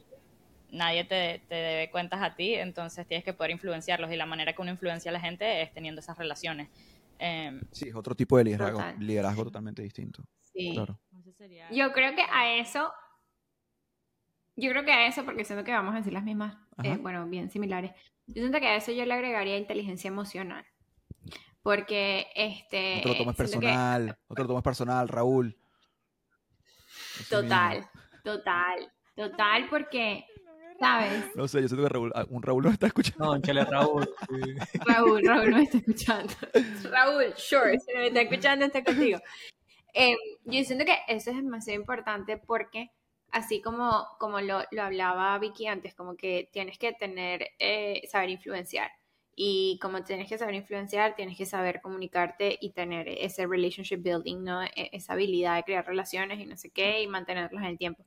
[0.70, 4.52] nadie te, te debe cuentas a ti, entonces tienes que poder influenciarlos y la manera
[4.52, 6.68] que uno influencia a la gente es teniendo esas relaciones.
[7.18, 8.96] Em, Sí, es otro tipo de liderazgo, Total.
[8.98, 10.22] liderazgo totalmente distinto.
[10.40, 10.72] Sí.
[10.74, 10.98] Claro.
[11.70, 12.92] Yo creo que a eso,
[14.56, 17.26] yo creo que a eso, porque siento que vamos a decir las mismas, eh, bueno,
[17.26, 17.92] bien similares.
[18.26, 20.64] Yo siento que a eso yo le agregaría inteligencia emocional.
[21.62, 22.96] Porque este.
[23.04, 25.56] No te lo que- personal, no te lo tomes personal, Raúl.
[27.20, 27.90] Eso total, mismo.
[28.24, 30.24] total, total, porque,
[30.78, 31.36] ¿sabes?
[31.36, 33.24] No sé, yo siento que Raúl, ah, un Raúl nos está escuchando.
[33.34, 34.08] No, Chele Raúl.
[34.28, 34.78] sí.
[34.86, 36.32] Raúl, Raúl me está escuchando.
[36.90, 39.20] Raúl, sure, si me está escuchando, está contigo.
[39.92, 42.90] Eh, yo siento que eso es demasiado importante porque,
[43.32, 48.30] así como, como lo, lo hablaba Vicky antes, como que tienes que tener, eh, saber
[48.30, 48.90] influenciar.
[49.42, 54.44] Y como tienes que saber influenciar, tienes que saber comunicarte y tener ese relationship building,
[54.44, 54.62] ¿no?
[54.62, 58.04] E- Esa habilidad de crear relaciones y no sé qué, y mantenerlas en el tiempo.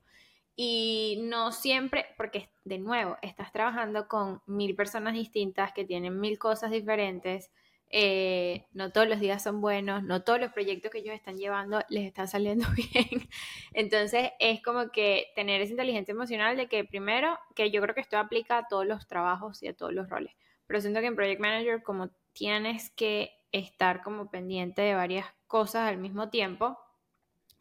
[0.56, 6.38] Y no siempre, porque de nuevo, estás trabajando con mil personas distintas que tienen mil
[6.38, 7.50] cosas diferentes.
[7.96, 11.80] eh, no todos los días son buenos, no todos los proyectos que ellos están llevando
[11.90, 13.28] les están saliendo bien.
[13.72, 18.00] Entonces es como que tener esa inteligencia emocional de que primero, que yo creo que
[18.00, 20.34] esto aplica a todos los trabajos y a todos los roles,
[20.66, 25.88] pero siento que en Project Manager como tienes que estar como pendiente de varias cosas
[25.88, 26.78] al mismo tiempo,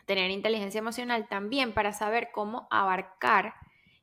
[0.05, 3.53] tener inteligencia emocional también para saber cómo abarcar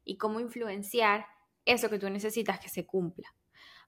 [0.04, 1.26] y cómo influenciar
[1.64, 3.34] eso que tú necesitas que se cumpla.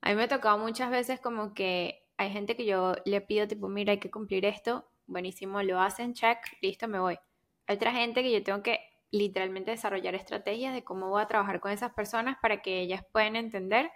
[0.01, 3.49] A mí me ha tocado muchas veces como que hay gente que yo le pido
[3.49, 7.19] tipo, mira, hay que cumplir esto, buenísimo, lo hacen, check, listo, me voy.
[7.67, 11.61] Hay otra gente que yo tengo que literalmente desarrollar estrategias de cómo voy a trabajar
[11.61, 13.91] con esas personas para que ellas puedan entender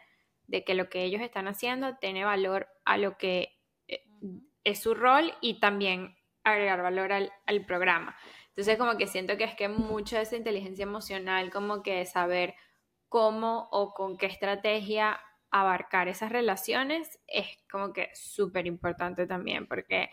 [0.46, 4.02] de que lo que ellos están haciendo tiene valor a lo que eh,
[4.64, 8.16] es su rol y también agregar valor al, al programa.
[8.48, 12.54] Entonces como que siento que es que mucho de esa inteligencia emocional, como que saber
[13.08, 20.10] cómo o con qué estrategia abarcar esas relaciones es como que súper importante también, porque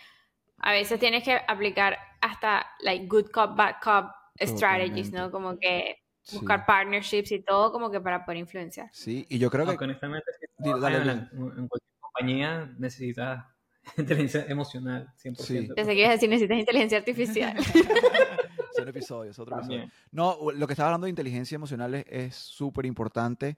[0.57, 5.31] a veces tienes que aplicar hasta like good cop, bad cop strategies, ¿no?
[5.31, 6.37] Como que Sí.
[6.37, 8.89] buscar partnerships y todo como que para poder influenciar.
[8.93, 9.71] Sí, y yo creo que...
[9.71, 11.05] Aunque honestamente, si dale, dale.
[11.05, 13.45] la- en cualquier compañía necesitas
[13.97, 15.35] inteligencia emocional, 100%.
[15.37, 15.69] Sí.
[15.75, 17.57] Pensé que ibas a decir necesitas inteligencia artificial.
[17.57, 19.91] es un episodio, es otro episodio.
[20.11, 23.57] No, lo que estaba hablando de inteligencia emocional es- súper importante.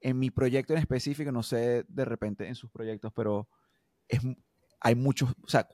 [0.00, 3.48] En mi proyecto en específico, no sé de repente en sus proyectos, pero
[4.08, 4.20] es,
[4.80, 5.68] hay muchos, o sea,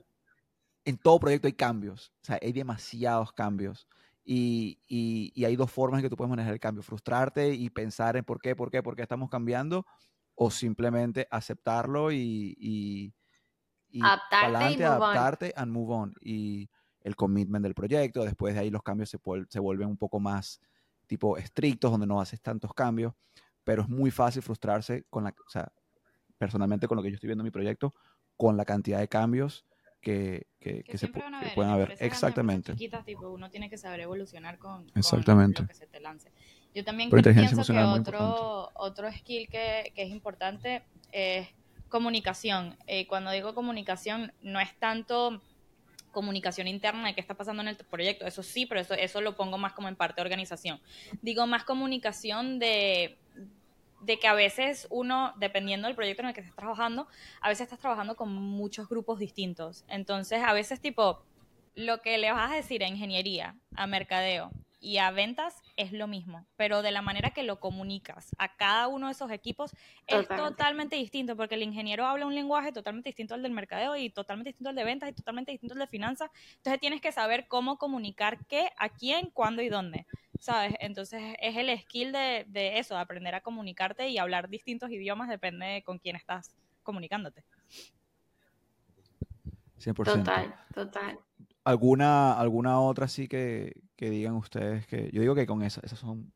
[0.86, 3.86] en todo proyecto hay cambios, o sea, hay demasiados cambios.
[4.24, 7.70] Y, y- y hay dos formas en que tú puedes manejar el cambio, frustrarte y
[7.70, 9.86] pensar en por qué, por qué, por qué estamos cambiando,
[10.34, 13.14] o simplemente aceptarlo y, y,
[13.88, 15.20] y Adaptarte y move on.
[15.22, 16.14] adaptarte and move on.
[16.20, 20.20] Y el commitment del proyecto, después de ahí los cambios se, se vuelven un poco
[20.20, 20.60] más
[21.06, 23.12] tipo estrictos, donde no haces tantos cambios,
[23.64, 25.72] pero es muy fácil frustrarse con la, o sea,
[26.38, 27.92] personalmente con lo que yo estoy viendo en mi proyecto,
[28.36, 29.66] con la cantidad de cambios
[30.04, 32.72] que, que, que se siempre pu- van a que haber, pueden Exactamente.
[32.72, 35.62] chiquitas, tipo, uno tiene que saber evolucionar con, con Exactamente.
[35.62, 36.30] lo que se te lance.
[36.74, 41.48] Yo también Pero pienso que otro, otro skill que, que es importante es
[41.88, 42.76] comunicación.
[42.86, 45.40] Eh, cuando digo comunicación, no es tanto
[46.10, 49.34] comunicación interna de qué está pasando en el proyecto, eso sí, pero eso, eso lo
[49.34, 50.80] pongo más como en parte de organización.
[51.22, 53.16] Digo más comunicación de,
[54.04, 57.06] de que a veces uno, dependiendo del proyecto en el que estés trabajando,
[57.40, 59.84] a veces estás trabajando con muchos grupos distintos.
[59.88, 61.22] Entonces, a veces tipo,
[61.74, 64.50] lo que le vas a decir a ingeniería, a mercadeo,
[64.84, 68.86] y a ventas es lo mismo, pero de la manera que lo comunicas a cada
[68.86, 69.72] uno de esos equipos
[70.06, 74.10] es totalmente distinto, porque el ingeniero habla un lenguaje totalmente distinto al del mercadeo y
[74.10, 76.30] totalmente distinto al de ventas y totalmente distinto al de finanzas.
[76.56, 80.06] Entonces tienes que saber cómo comunicar qué, a quién, cuándo y dónde,
[80.38, 80.74] ¿sabes?
[80.80, 85.28] Entonces es el skill de, de eso, de aprender a comunicarte y hablar distintos idiomas,
[85.28, 87.44] depende de con quién estás comunicándote.
[89.78, 89.94] 100%.
[90.04, 91.18] Total, total.
[91.64, 95.10] ¿Alguna, alguna otra sí que, que digan ustedes que...
[95.12, 96.32] Yo digo que con esas, esas son...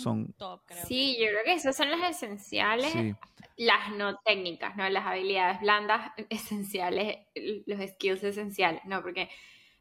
[0.00, 0.86] Son, top, creo.
[0.86, 3.14] Sí, yo creo que esas son las esenciales,
[3.58, 4.88] las no técnicas, ¿no?
[4.88, 7.18] Las habilidades blandas esenciales,
[7.66, 9.02] los skills esenciales, ¿no?
[9.02, 9.28] Porque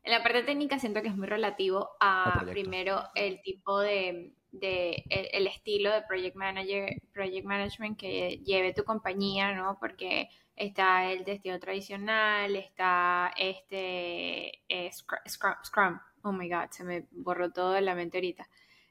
[0.05, 5.03] en la parte técnica siento que es muy relativo a, primero, el tipo de, de
[5.09, 9.77] el, estilo de project manager, project management que lleve tu compañía, ¿no?
[9.79, 17.07] Porque está el de estilo tradicional, está este eh, Scrum, Oh my god, se me
[17.11, 18.47] borró todo de la mente ahorita.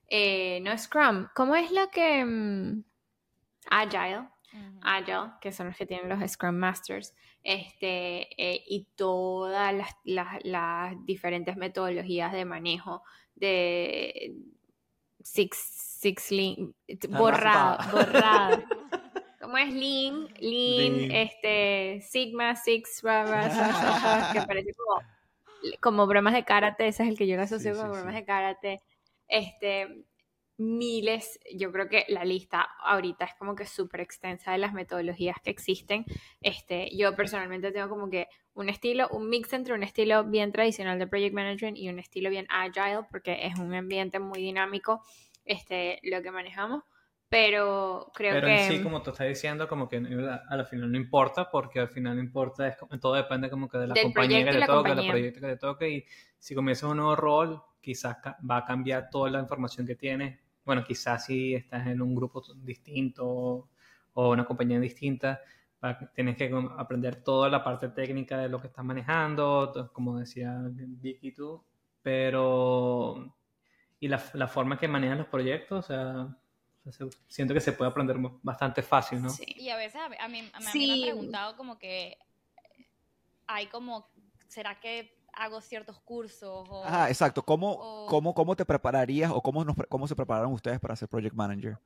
[0.09, 2.25] Eh, no Scrum, ¿cómo es lo que...
[2.25, 2.85] Mm,
[3.71, 4.29] Agile,
[4.83, 11.05] Agile, que son los que tienen los Scrum Masters, este, eh, y todas las, las,
[11.05, 13.03] diferentes metodologías de manejo
[13.35, 14.35] de
[15.23, 15.57] Six,
[16.01, 16.75] six Lean,
[17.11, 18.63] borrado, borrado.
[19.41, 20.29] ¿Cómo es Lean?
[20.39, 25.03] Lean, este, Sigma, Six, que parece como,
[25.81, 28.83] como bromas de karate, ese es el que yo asocio con bromas de karate.
[29.29, 30.05] Este,
[30.57, 35.37] miles, yo creo que la lista ahorita es como que súper extensa de las metodologías
[35.43, 36.05] que existen.
[36.41, 40.99] Este, yo personalmente tengo como que un estilo, un mix entre un estilo bien tradicional
[40.99, 45.03] de project management y un estilo bien agile, porque es un ambiente muy dinámico,
[45.45, 46.85] este, lo que manejamos
[47.35, 48.53] pero creo pero que...
[48.53, 51.81] Pero en sí, como tú estás diciendo, como que a la final no importa, porque
[51.81, 54.95] al final no importa, es, todo depende como que de la compañía que te toque,
[54.95, 56.05] del proyecto que te toque, y
[56.39, 60.39] si comienzas un nuevo rol, quizás va a cambiar toda la información que tienes.
[60.65, 63.69] Bueno, quizás si estás en un grupo distinto
[64.15, 65.41] o una compañía distinta,
[66.15, 71.33] tienes que aprender toda la parte técnica de lo que estás manejando, como decía Vicky
[71.33, 71.63] tú,
[72.03, 73.35] pero...
[74.01, 76.37] Y la, la forma que manejan los proyectos, o sea,
[77.29, 79.31] siento que se puede aprender bastante fácil, ¿no?
[79.31, 79.47] Sí.
[79.57, 82.19] Y a veces a mí, a mí, me han preguntado como que
[83.47, 84.11] hay como,
[84.49, 86.67] ¿será que hago ciertos cursos?
[86.69, 87.43] O, ah, exacto.
[87.45, 91.35] ¿Cómo, cómo, ¿Cómo te prepararías o cómo, nos, cómo se prepararon ustedes para ser project
[91.35, 91.79] manager?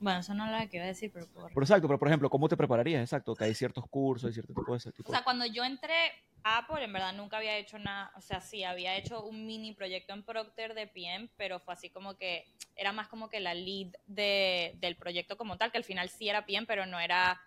[0.00, 1.48] Bueno, eso no es lo que iba a decir, pero por...
[1.48, 1.62] pero...
[1.62, 3.02] exacto, pero por ejemplo, ¿cómo te prepararías?
[3.02, 5.10] Exacto, que hay ciertos cursos, hay cierto tipo de ese tipo.
[5.10, 6.12] O sea, cuando yo entré
[6.44, 9.72] a Apple, en verdad nunca había hecho nada, o sea, sí, había hecho un mini
[9.74, 12.44] proyecto en Procter de PM, pero fue así como que,
[12.76, 16.28] era más como que la lead de, del proyecto como tal, que al final sí
[16.28, 17.40] era PM, pero no era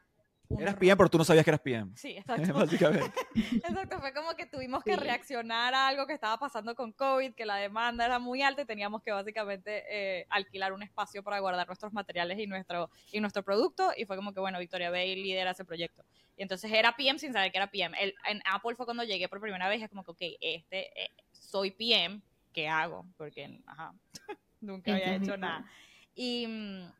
[0.59, 1.91] Eras PM, pero tú no sabías que eras PM.
[1.95, 2.53] Sí, exacto.
[2.53, 3.19] Básicamente.
[3.35, 7.45] exacto, fue como que tuvimos que reaccionar a algo que estaba pasando con COVID, que
[7.45, 11.67] la demanda era muy alta y teníamos que básicamente eh, alquilar un espacio para guardar
[11.67, 13.91] nuestros materiales y nuestro, y nuestro producto.
[13.95, 16.03] Y fue como que, bueno, Victoria Bay lidera ese proyecto.
[16.37, 17.95] Y entonces era PM sin saber que era PM.
[18.01, 21.11] El, en Apple fue cuando llegué por primera vez, es como que, ok, este, eh,
[21.31, 22.21] soy PM,
[22.53, 23.05] ¿qué hago?
[23.17, 23.93] Porque, ajá,
[24.61, 25.65] nunca había hecho nada.
[26.15, 26.91] Y mm,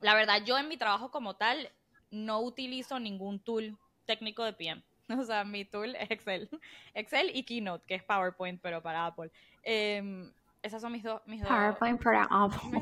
[0.00, 1.70] la verdad, yo en mi trabajo como tal,
[2.10, 4.82] no utilizo ningún tool técnico de PM.
[5.18, 6.48] O sea, mi tool es Excel.
[6.94, 9.30] Excel y Keynote, que es PowerPoint, pero para Apple.
[9.62, 11.22] Em, esas son mis dos.
[11.26, 12.80] Mis PowerPoint para Apple.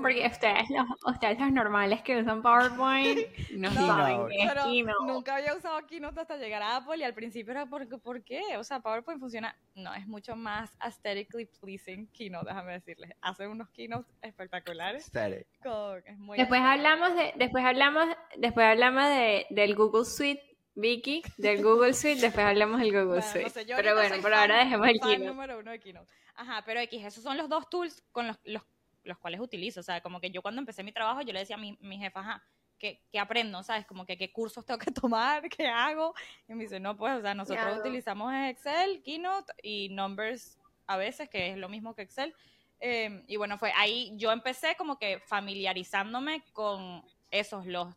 [0.00, 3.18] Porque ustedes los, ustedes los normales que usan PowerPoint
[3.52, 5.06] no, saben qué es Keynote.
[5.06, 8.42] Nunca había usado Keynote hasta llegar a Apple y al principio era porque, ¿por qué?
[8.58, 9.56] O sea, PowerPoint funciona.
[9.74, 13.12] No, es mucho más aesthetically pleasing Keynote, déjame decirles.
[13.20, 15.10] Hace unos Keynotes espectaculares.
[15.12, 20.42] después hablamos de, después hablamos, después hablamos de, del Google Suite
[20.76, 23.52] Vicky del Google Suite, después hablamos del Google Suite.
[23.76, 25.26] pero bueno, por ahora dejemos el Keynote.
[25.26, 26.10] número uno de Keynote.
[26.34, 28.62] Ajá, pero X, esos son los dos tools con los, los,
[29.04, 29.80] los, cuales utilizo.
[29.80, 31.98] O sea, como que yo cuando empecé mi trabajo, yo le decía a mi, mi
[31.98, 32.44] jefa, ajá,
[32.78, 33.62] ¿qué, ¿qué, aprendo?
[33.62, 33.86] ¿Sabes?
[33.86, 36.14] Como que qué cursos tengo que tomar, qué hago.
[36.48, 41.28] Y me dice, no, pues, o sea, nosotros utilizamos Excel, Keynote y Numbers a veces,
[41.28, 42.34] que es lo mismo que Excel.
[42.80, 47.94] Em, y bueno, fue ahí yo empecé como que familiarizándome con esos, los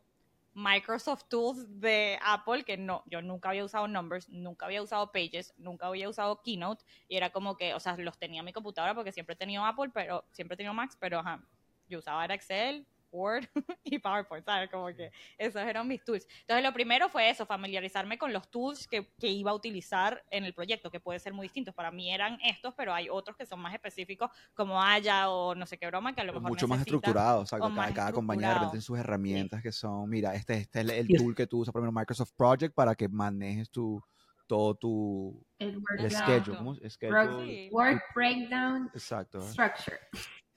[0.57, 5.53] Microsoft Tools de Apple, que no, yo nunca había usado Numbers, nunca había usado Pages,
[5.55, 8.95] nunca había usado Keynote, y era como que, o sea, los tenía en mi computadora
[8.95, 11.47] porque siempre he tenido Apple, pero siempre he tenido Macs, pero ajá,
[11.87, 13.47] yo usaba era Excel, Word
[13.83, 14.69] y PowerPoint, ¿sabes?
[14.69, 16.27] Como que esos eran mis tools.
[16.41, 20.43] Entonces, lo primero fue eso, familiarizarme con los tools que, que iba a utilizar en
[20.43, 21.73] el proyecto, que puede ser muy distintos.
[21.73, 25.65] Para mí eran estos, pero hay otros que son más específicos, como Haya o no
[25.65, 27.93] sé qué broma, que a lo mejor mucho más necesita- estructurado, o sea, o cada,
[27.93, 31.35] cada compañía de repente tiene sus herramientas que son, mira, este, este es el, tool
[31.35, 34.01] que tú usas, por ejemplo, Microsoft Project para que manejes tu,
[34.47, 36.75] todo tu El el schedule, ¿cómo?
[36.75, 37.69] Schedule, Sí.
[37.71, 39.41] Work breakdown exacto.
[39.41, 39.99] structure.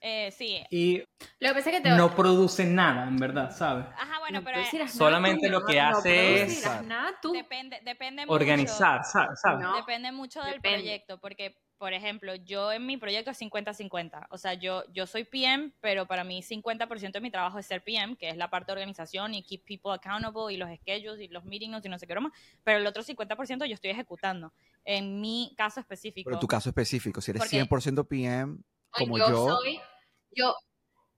[0.02, 0.64] Eh, sí.
[0.70, 0.98] Y
[1.40, 3.84] Lo que pasa es que te no produce nada, en verdad, ¿sabes?
[3.98, 7.32] Ajá, bueno, no pero producirás solamente nada lo que no hace es- producirás nada tú.
[7.32, 8.32] depende, depende mucho.
[8.34, 9.40] Organizar, ¿sabes?
[9.42, 9.60] ¿sabes?
[9.60, 9.76] No.
[9.76, 10.78] Depende mucho del Depende.
[10.78, 14.26] proyecto, porque, por ejemplo, yo en mi proyecto es 50-50.
[14.30, 17.84] O sea, yo, yo soy PM, pero para mí 50% de mi trabajo es ser
[17.84, 21.28] PM, que es la parte de organización y keep people accountable y los schedules y
[21.28, 22.32] los meetings y no sé qué broma.
[22.64, 24.54] Pero el otro 50% yo estoy ejecutando.
[24.82, 26.30] En mi caso específico.
[26.30, 28.56] Pero tu caso específico, si eres Porque- 100% PM,
[28.92, 29.80] como yo, yo, soy,
[30.34, 30.54] yo,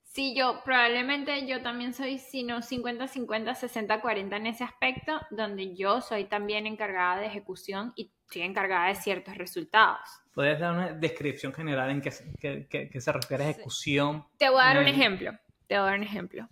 [0.03, 6.01] sí, yo probablemente yo también soy, si no 50-50, 60-40 en ese aspecto, donde yo
[6.01, 10.01] soy también encargada de ejecución y estoy encargada de ciertos resultados.
[10.35, 14.27] ¿Puedes dar una descripción general en qué, se- qué- qué- qué se refiere a ejecución?
[14.39, 15.33] Te voy a dar un ejemplo.
[15.67, 16.49] Te voy a dar un ejemplo.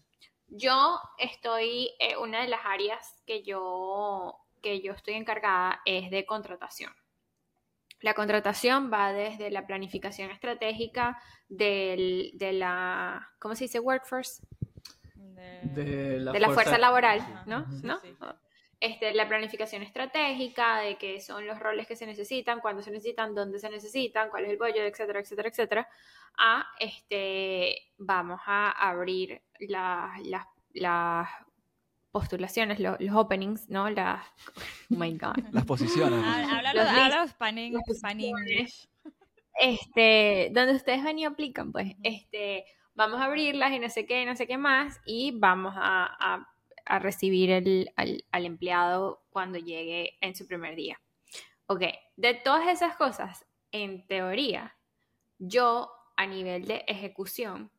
[0.49, 6.27] Yo estoy, eh, una de las áreas que yo, que yo estoy encargada es de
[6.27, 6.93] contratación.
[8.01, 13.79] La contratación va desde la planificación estratégica del, de la, ¿cómo se dice?
[13.81, 14.43] Workforce,
[15.15, 17.21] de- De la, de la fuerza laboral.
[17.47, 17.67] ¿no?
[17.71, 17.99] Sí, ¿No?
[18.01, 18.15] sí.
[18.81, 23.35] Este, la planificación estratégica, de qué son los roles que se necesitan, cuándo se necesitan,
[23.35, 25.89] dónde se necesitan, cuál es el budget, etcétera, etcétera, etcétera.
[26.39, 31.29] A, este, vamos a abrir la- las las
[32.11, 33.89] postulaciones, lo- los openings, ¿no?
[33.91, 34.27] Las,
[34.91, 35.35] oh my God.
[35.53, 36.21] las posiciones.
[36.75, 37.31] Las
[37.95, 38.89] Spanish English.
[39.55, 44.25] este, donde ustedes van y aplican, pues, este, vamos a abrirlas y no sé qué,
[44.27, 46.47] no sé qué más, y vamos a, a-
[46.87, 51.01] a recibir el, al, al empleado cuando llegue en su primer día.
[51.67, 51.83] Ok,
[52.17, 54.77] de todas esas cosas, en teoría,
[55.39, 57.71] yo a nivel de ejecución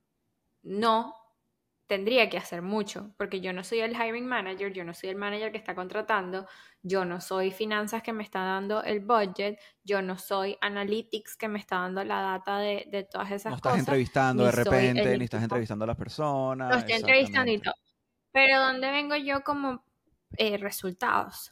[0.63, 1.13] no
[1.91, 5.17] tendría que hacer mucho, porque yo no soy el hiring manager, yo no soy el
[5.17, 6.47] manager que está contratando,
[6.82, 11.49] yo no soy finanzas que me está dando el budget, yo no soy analytics que
[11.49, 13.80] me está dando la data de, de todas esas no estás cosas.
[13.80, 16.71] entrevistando de repente, ni estás entrevistando a las personas.
[16.71, 17.75] Lo estoy entrevistando y todo.
[18.32, 19.84] Pero ¿dónde vengo yo como
[20.38, 21.51] eh, resultados?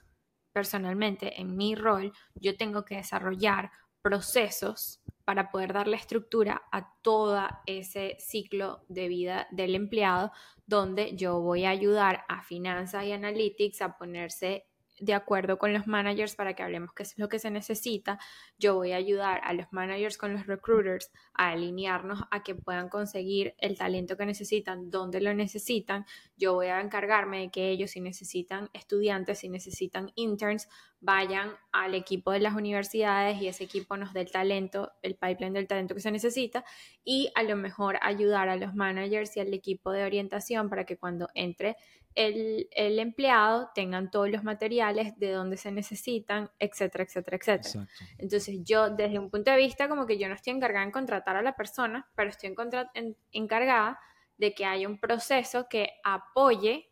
[0.54, 3.72] Personalmente, en mi rol, yo tengo que desarrollar
[4.02, 10.32] procesos para poder darle estructura a todo ese ciclo de vida del empleado,
[10.66, 14.66] donde yo voy a ayudar a finanzas y analytics a ponerse
[15.00, 18.20] de acuerdo con los managers para que hablemos qué es lo que se necesita.
[18.58, 22.90] Yo voy a ayudar a los managers con los recruiters a alinearnos a que puedan
[22.90, 26.06] conseguir el talento que necesitan, donde lo necesitan.
[26.38, 30.68] Yo voy a encargarme de que ellos, si necesitan estudiantes, si necesitan interns,
[31.02, 35.54] vayan al equipo de las universidades y ese equipo nos dé el talento, el pipeline
[35.54, 36.66] del talento que se necesita
[37.06, 40.98] y a lo mejor ayudar a los managers y al equipo de orientación para que
[40.98, 41.78] cuando entre
[42.16, 47.84] el, el empleado tengan todos los materiales de donde se necesitan, etcétera, etcétera, etcétera.
[47.84, 48.06] Exacto.
[48.18, 51.36] Entonces yo desde un punto de vista como que yo no estoy encargada en contratar
[51.36, 54.00] a la persona, pero estoy en contra- en- encargada
[54.38, 56.89] de que haya un proceso que apoye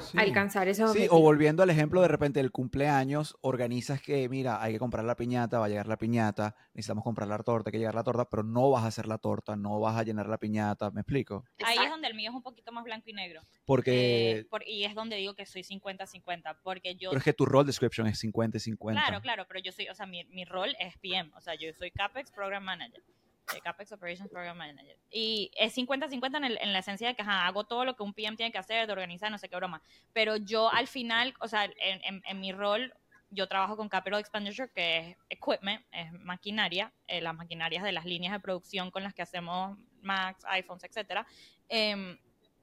[0.00, 0.18] Sí.
[0.18, 1.18] alcanzar esos Sí, objetivos.
[1.18, 5.14] o volviendo al ejemplo de repente del cumpleaños, organizas que, mira, hay que comprar la
[5.14, 8.24] piñata, va a llegar la piñata, necesitamos comprar la torta, hay que llegar la torta,
[8.28, 11.44] pero no vas a hacer la torta, no vas a llenar la piñata, ¿me explico?
[11.64, 13.40] Ahí es donde el mío es un poquito más blanco y negro.
[13.64, 17.10] Porque, Eh, por- y es donde digo que soy 50-50, porque yo...
[17.10, 19.00] pero es que tu role description es 50 y 50.
[19.00, 21.72] Claro, claro, pero yo soy, o sea, mi, mi rol es PM, o sea, yo
[21.72, 23.00] soy CAPEX Program Manager,
[23.54, 24.96] eh, CAPEX Operations Program Manager.
[25.10, 28.14] Y es 50-50 en, en la esencia de que ajá, hago todo lo que un
[28.14, 29.82] PM tiene que hacer, de organizar, no sé qué broma.
[30.12, 32.94] Pero yo al final, o sea, en, en- en mi rol,
[33.30, 38.04] yo trabajo con Capital Expenditure, que es equipment, es maquinaria, eh, las maquinarias de las
[38.04, 41.26] líneas de producción con las que hacemos Macs, iPhones, etcétera.
[41.68, 42.16] Em,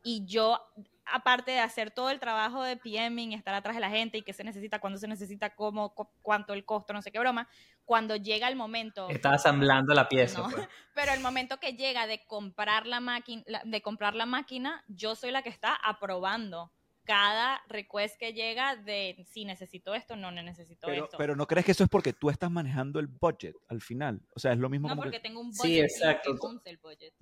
[0.03, 0.59] y yo,
[1.05, 4.33] aparte de hacer todo el trabajo de PMing, estar atrás de la gente y qué
[4.33, 7.47] se necesita, cuándo se necesita, cómo, cu- cuánto el costo, no sé qué broma,
[7.85, 10.41] cuando llega el momento, Está asamblando la pieza.
[10.41, 10.49] No.
[10.49, 10.67] pues.
[10.95, 15.31] pero el momento que llega de comprar la máquina, de comprar la máquina, yo soy
[15.31, 16.71] la que está aprobando
[17.03, 21.17] cada request que llega de si necesito esto, no necesito Pero, esto.
[21.17, 24.21] pero no crees que eso es porque tú estás manejando el budget al final.
[24.35, 26.37] O sea, es lo mismo no como porque que, tengo un budget Sí, exacto.
[26.63, 27.13] que el budget.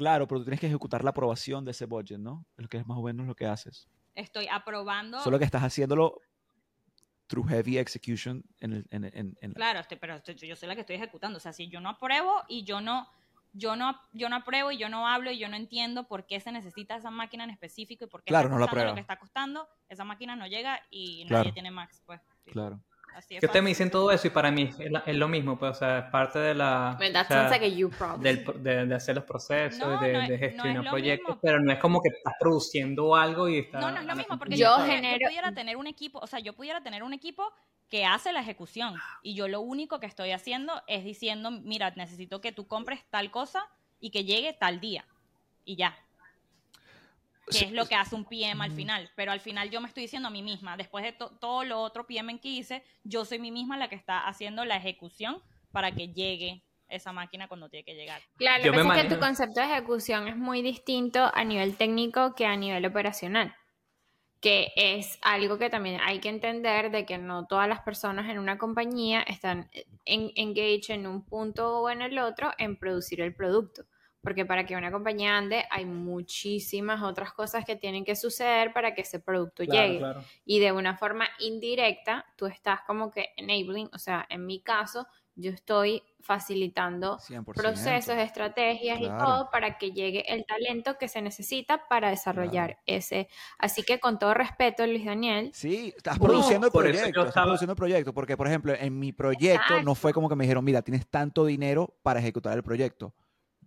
[0.00, 2.46] Claro, pero tú tienes que ejecutar la aprobación de ese budget, ¿no?
[2.56, 3.86] Es lo que es más o menos lo que haces.
[4.14, 6.20] Estoy aprobando Solo que estás haciéndolo
[7.26, 10.74] through heavy execution en el, en, en- en- Claro, este, pero este- yo soy la
[10.74, 11.36] que estoy ejecutando.
[11.36, 13.06] O sea, si yo no apruebo y yo no
[13.52, 16.38] yo no, yo no apruebo y yo no hablo y yo no entiendo por qué
[16.40, 19.00] se necesita esa máquina en específico y por qué Claro, está no la lo que
[19.00, 21.40] está costando, esa máquina no llega y Claro.
[21.42, 22.20] nadie tiene max, pues.
[22.44, 22.80] Sí, Claro.
[23.14, 25.28] Así es Que ustedes me dicen todo eso y para mí es, la- es lo
[25.28, 26.96] mismo, pues, o sea, es parte de la...
[26.98, 28.20] But that o sea, sounds like a you problem.
[28.22, 30.90] del de, de hacer los procesos, No, de, no es- de no gestionar es lo
[30.90, 31.40] proyectos, mismo.
[31.42, 33.80] pero no es como que estás produciendo algo y estás...
[33.80, 36.18] No, no es lo mismo, porque Yo yo, pudiera- yo genero- pudiera tener un equipo,
[36.20, 37.52] o sea, yo pudiera tener un equipo
[37.88, 42.40] que hace la ejecución y yo lo único que estoy haciendo es diciendo, mira, necesito
[42.40, 43.64] que tú compres tal cosa
[43.98, 45.04] y que llegue tal día
[45.64, 45.96] y ya.
[47.50, 49.88] Que Sí, es lo que hace un PM al final, pero al final yo me
[49.88, 53.24] estoy diciendo a mí misma, después de to- todo lo otro PM que hice, yo
[53.24, 55.42] soy mí misma la que está haciendo la ejecución
[55.72, 58.20] para que llegue esa máquina cuando tiene que llegar.
[58.36, 61.30] Claro, Yo lo que me pasa es que tu concepto de ejecución es muy distinto
[61.32, 63.54] a nivel técnico que a nivel operacional.
[64.40, 68.38] Que es algo que también hay que entender de que no todas las personas en
[68.38, 69.70] una compañía están
[70.06, 73.84] en, engaged en un punto o en el otro en producir el producto.
[74.22, 78.94] Porque para que una compañía ande hay muchísimas otras cosas que tienen que suceder para
[78.94, 80.24] que ese producto Claro, llegue claro.
[80.44, 85.06] y de una forma indirecta tú estás como que enabling, o sea, en mi caso,
[85.36, 87.44] yo estoy facilitando 100%.
[87.54, 93.28] procesos, estrategias y todo para que llegue el talento que se necesita para desarrollar ese.
[93.58, 97.46] Así que con todo respeto, Luis Daniel, Sí, estás No, produciendo el proyecto, estás estaba-
[97.46, 100.62] produciendo el proyecto, porque por ejemplo, en mi proyecto no fue como que me dijeron,
[100.64, 103.14] mira, tienes tanto dinero para ejecutar el proyecto.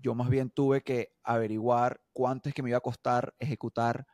[0.03, 4.05] Yo más bien tuve que averiguar cuánto es que me iba a costar ejecutar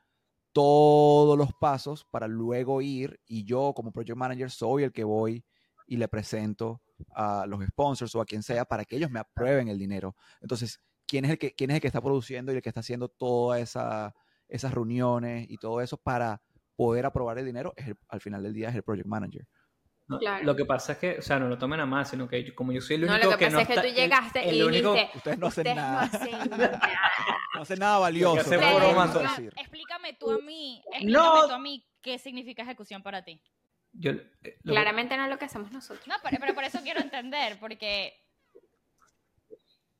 [0.53, 5.45] todos los pasos para luego ir y yo como project manager soy el que voy
[5.87, 6.81] y le presento
[7.15, 10.15] a los sponsors o a quien sea para que ellos me aprueben el dinero.
[10.41, 12.81] Entonces, ¿quién es el que, quién es el que está produciendo y el que está
[12.81, 14.13] haciendo todas esa,
[14.47, 16.41] esas reuniones y todo eso para
[16.75, 17.73] poder aprobar el dinero?
[17.77, 19.47] Es el- al final del día es el project manager.
[20.09, 20.43] No, Claro.
[20.43, 22.55] Lo que pasa es que, o sea, no lo tomen a más, sino que yo-
[22.55, 24.49] como yo soy el no, único lo que pasa no es que está- tú llegaste
[24.49, 26.01] el y único- dijiste, Ustedes no hacen "Ustedes no nada.
[26.01, 26.81] hacen nada".
[27.55, 28.49] No hacen nada valioso.
[28.51, 29.53] no decir.
[29.55, 31.47] Explícame tú a mí, explícame No.
[31.47, 33.39] tú a mí qué significa ejecución para ti.
[33.91, 36.07] yo- eh, lo- Claramente no es lo que hacemos nosotros.
[36.07, 38.13] No, pero, pero por eso quiero entender, porque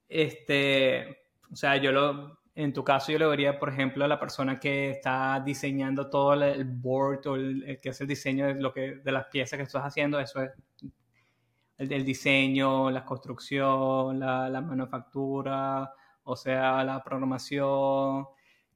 [0.07, 1.07] Este,
[1.51, 4.59] o sea, yo lo, en tu caso yo lo vería, por ejemplo, a la persona
[4.59, 8.73] que está diseñando todo el- board o el, el que hace el diseño de lo
[8.73, 10.51] que de las piezas que estás haciendo, eso es
[11.77, 15.93] el, el diseño, la construcción, la, la manufactura,
[16.23, 18.27] o sea, la programación,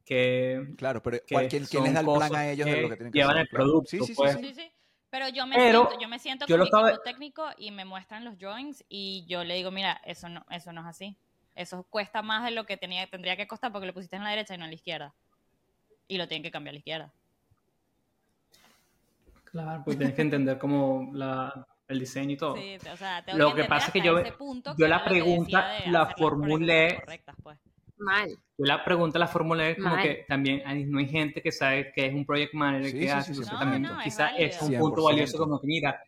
[0.05, 2.89] que Claro, pero que ¿cuál- ¿quién, quién les da el plan a ellos de lo
[2.89, 3.41] que tienen que llevan hacer?
[3.43, 4.33] el producto, Sí, sí, sí, pues.
[4.33, 4.39] sí.
[4.43, 4.71] sí, sí.
[5.09, 7.45] Pero yo me Pero siento, yo me siento yo con lo mi equipo estaba- técnico
[7.57, 10.87] y me muestran los drawings y yo le digo, mira, eso no, eso no es
[10.87, 11.17] así.
[11.55, 14.31] Eso cuesta más de lo que tenía, tendría que costar porque lo pusiste en la
[14.31, 15.13] derecha y no en la izquierda.
[16.07, 17.11] Y lo tienen que cambiar a la izquierda.
[19.45, 22.55] Claro, pues tienes que entender como la, el diseño y todo.
[22.55, 24.87] Sí, o sea, tengo Lo que entender pasa es que yo- ese punto yo que
[24.87, 27.03] la que pregunta la formulé-
[27.43, 27.59] pues.
[27.99, 28.29] Mal.
[28.57, 30.01] Yo la pregunta la formulé como Mal.
[30.03, 33.03] que también hay- no hay gente que sabe que es un project manager Sí, que
[33.05, 35.03] sí, hace, sí, No, también no, es es un punto 100%.
[35.05, 36.03] valioso como que mira,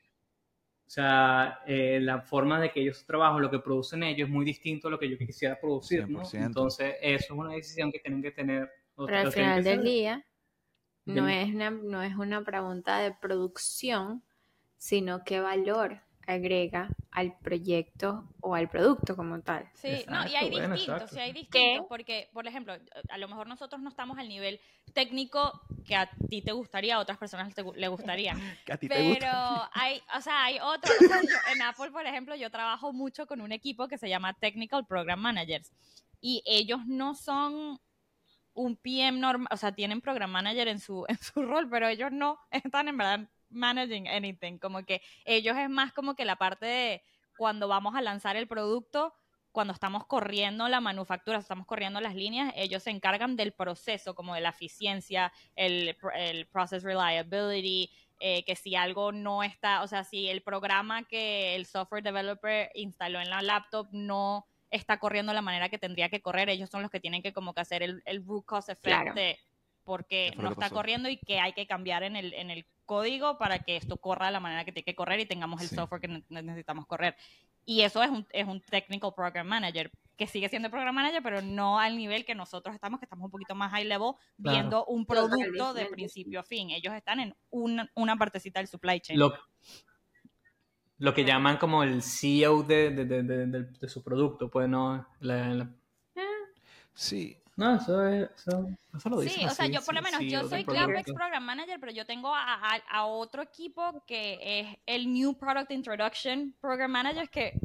[0.87, 4.45] o sea, eh, la forma de que ellos trabajan, lo que producen ellos es muy
[4.45, 6.23] distinto a lo que yo quisiera producir, ¿no?
[6.23, 6.45] 100%.
[6.47, 8.69] Entonces eso es una decisión que tienen que tener.
[8.95, 10.25] o- Pero al final del día
[11.05, 14.23] no es, una, no es una pregunta de producción,
[14.77, 19.69] sino qué valor agrega al proyecto o al producto como tal.
[19.75, 21.07] Sí, no, y hay bueno, distintos, exacto.
[21.15, 21.39] sí hay ¿Qué?
[21.39, 22.73] distintos, porque, por ejemplo,
[23.09, 24.59] a lo mejor nosotros no estamos al nivel
[24.93, 28.33] técnico que a ti te gustaría, a otras personas te le gustaría.
[28.65, 29.69] Que a ti te Pero gusta.
[29.73, 30.93] hay, o sea, hay otros.
[30.99, 34.09] o sea, yo- en Apple, por ejemplo, yo trabajo mucho con un equipo que se
[34.09, 35.71] llama Technical Program Managers.
[36.21, 37.79] Y ellos no son
[38.53, 42.11] un PM normal, o sea, tienen Program Manager en su, en su rol, pero ellos
[42.11, 44.57] no están en verdad managing anything.
[44.57, 47.03] Como que ellos es más como que la parte de
[47.37, 49.13] cuando vamos a lanzar el producto,
[49.51, 54.35] cuando estamos corriendo la manufactura, estamos corriendo las líneas, ellos se encargan del proceso, como
[54.35, 57.89] de la eficiencia, el, el process reliability,
[58.19, 62.69] eh, que si algo no está, o sea, si el programa que el software developer
[62.75, 66.69] instaló en la laptop no está corriendo de la manera que tendría que correr, ellos
[66.69, 69.13] son los que tienen que como que hacer el, el root cause effect Claro.
[69.13, 69.39] de
[69.85, 70.75] por qué ¿Qué fue no está pasó?
[70.75, 74.25] corriendo y que hay que cambiar en el, en el código para que esto corra
[74.27, 75.75] de la manera que tiene que correr y tengamos el Sí.
[75.75, 77.15] software que ne- necesitamos correr.
[77.65, 81.41] Y eso es un, es un technical program manager, que sigue siendo program manager, pero
[81.41, 84.57] no al nivel que nosotros estamos, que estamos un poquito más high level, Claro.
[84.57, 86.69] viendo un producto de principio a fin.
[86.71, 89.17] Ellos están en una, una partecita del supply chain.
[89.19, 89.33] Lo,
[90.99, 94.69] lo que llaman como el CEO de, de, de, de- de- de su producto, pues
[94.69, 95.07] no.
[95.19, 95.69] La- la-
[96.93, 98.29] Sí, no, eso es.
[98.37, 100.65] Eso, eso lo Sí, dicen o sea, así, yo por lo sí, menos, yo soy.
[100.65, 105.33] Clapex Program Manager, pero yo tengo a, a- a otro equipo que es el New
[105.37, 107.59] Product Introduction Program Manager, que,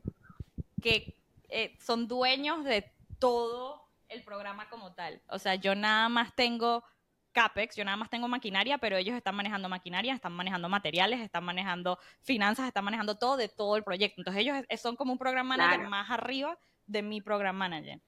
[0.81, 1.17] que
[1.49, 5.21] eh, son dueños de todo el programa como tal.
[5.29, 6.85] O sea, yo nada más tengo
[7.33, 11.45] CAPEX, yo nada más tengo maquinaria, pero ellos están manejando maquinaria, están manejando materiales, están
[11.45, 14.21] manejando finanzas, están manejando todo de todo el proyecto.
[14.21, 15.91] Entonces ellos son como un program manager Claro.
[15.91, 18.01] más arriba de mi program manager.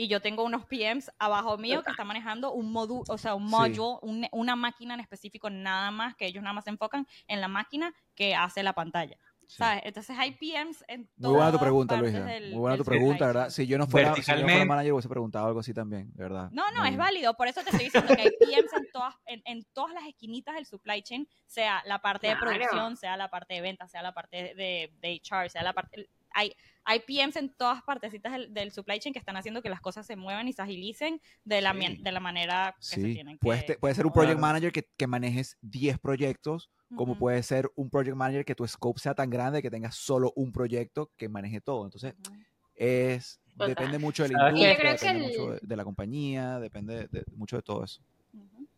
[0.00, 3.48] Y yo tengo unos PMs abajo mío que están manejando un módulo, o sea, un
[3.48, 3.50] Sí.
[3.50, 7.40] module, un- una máquina en específico, nada más, que ellos nada más se enfocan en
[7.40, 9.16] la máquina que hace la pantalla.
[9.48, 9.56] Sí.
[9.56, 9.80] ¿Sabes?
[9.86, 12.22] Entonces hay PMs en Muy buena tu pregunta, Luisa.
[12.24, 13.50] del- Muy buena tu pregunta, ¿verdad?
[13.50, 16.22] Si yo no fuera, si yo no fuera manager, hubiese preguntado algo así también, de
[16.22, 16.48] verdad.
[16.52, 16.98] No, no, Muy es bien.
[16.98, 17.34] válido.
[17.34, 20.54] Por eso te estoy diciendo que hay PMs en todas, en, en todas las esquinitas
[20.54, 22.40] del supply chain, sea la parte Claro.
[22.48, 25.72] de producción, sea la parte de ventas, sea la parte de, de HR, sea la
[25.72, 26.08] parte...
[26.38, 29.80] Hay, hay PMs en todas partecitas del, del supply chain que están haciendo que las
[29.80, 31.78] cosas se muevan y se agilicen de la, Sí.
[31.78, 33.74] mien- de la manera que se Sí, tienen puedes, que...
[33.74, 38.16] puede ser un project manager que, que manejes 10 proyectos, como puede ser un project
[38.16, 41.84] manager que tu scope sea tan grande que tengas solo un proyecto que maneje todo.
[41.84, 42.36] Entonces, ujú.
[42.76, 43.68] es Total.
[43.70, 47.56] depende mucho de la industria, depende el- mucho de, de la compañía, depende de, mucho
[47.56, 48.00] de todo eso.
[48.32, 48.68] Ujú.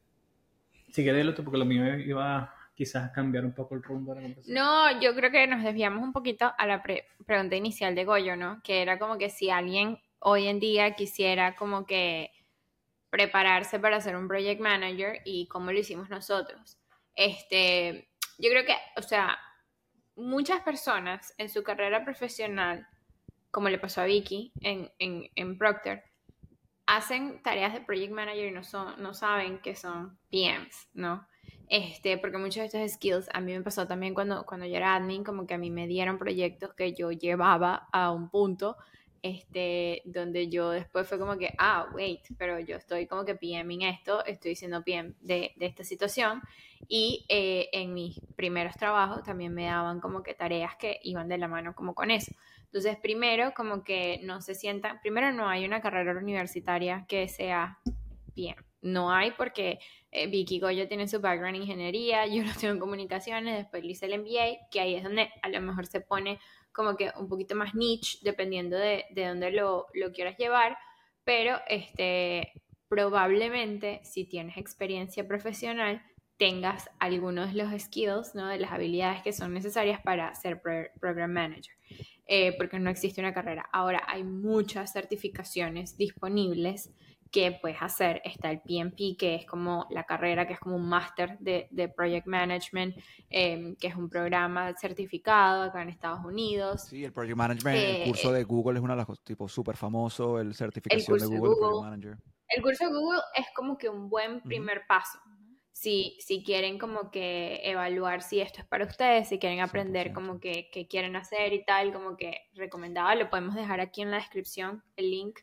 [0.87, 4.23] Si quieres, dilo tú, porque lo mío iba quizás cambiar un poco el rumbo de
[4.23, 4.55] la conversación.
[4.55, 8.37] No, yo creo que nos desviamos un poquito a la pre- pregunta inicial de Goyo,
[8.37, 8.63] ¿no?
[8.65, 12.31] Que era como que si alguien hoy en día quisiera como que
[13.11, 16.79] prepararse para ser un project manager y cómo lo hicimos nosotros.
[17.15, 18.09] Este,
[18.39, 19.39] yo creo que, o sea,
[20.17, 22.87] muchas personas en su carrera profesional,
[23.51, 26.03] como le pasó a Vicky en, en, en Procter,
[26.87, 31.27] hacen tareas de project manager y no, son, no saben que son PMs, ¿no?
[31.71, 34.97] Este, porque muchos de estos skills a mí me pasó también cuando, cuando yo era
[34.97, 38.77] admin, como que a mí me dieron proyectos que yo llevaba a un punto,
[39.23, 43.73] este, donde yo después fue como que, ah, wait, pero yo estoy como que PM
[43.73, 46.43] en esto, estoy siendo PM de, de esta situación,
[46.89, 51.39] y eh, en mis primeros trabajos también me daban como que tareas que iban de
[51.39, 52.33] la mano como con eso.
[52.65, 57.79] Entonces, primero, como que no se sientan, primero no hay una carrera universitaria que sea
[58.35, 58.57] PM.
[58.83, 59.79] No hay porque
[60.13, 63.93] eh, Vicky Goyo tiene su background en ingeniería, yo lo tengo en comunicaciones, después le
[63.93, 66.39] hice el MBA, que ahí es donde a lo mejor se pone
[66.73, 70.77] como que un poquito más niche, dependiendo de, de dónde lo, lo quieras llevar,
[71.25, 72.53] pero este,
[72.89, 76.03] probablemente si tienes experiencia profesional,
[76.37, 78.47] tengas algunos de los skills, ¿no?
[78.49, 81.75] de las habilidades que son necesarias para ser pro- program manager,
[82.27, 83.69] eh, porque no existe una carrera.
[83.73, 86.91] Ahora hay muchas certificaciones disponibles
[87.31, 88.21] que puedes hacer.
[88.25, 91.89] Está el PMP, que es como la carrera, que es como un máster de, de
[91.89, 92.97] Project Management,
[93.29, 96.83] eh, que es un programa certificado acá en Estados Unidos.
[96.89, 99.49] Sí, el project management, Eh, el curso de Google es una de las cosas, tipo,
[99.49, 101.69] súper famoso, el certificación curso de Google, Google.
[101.69, 102.19] project manager.
[102.49, 105.19] El curso de Google es como que un buen primer paso.
[105.73, 110.15] Si, si quieren como que evaluar si esto es para ustedes, si quieren aprender 100%.
[110.15, 114.11] como que, que quieren hacer y tal, como que recomendado, lo podemos dejar aquí en
[114.11, 115.39] la descripción, el link.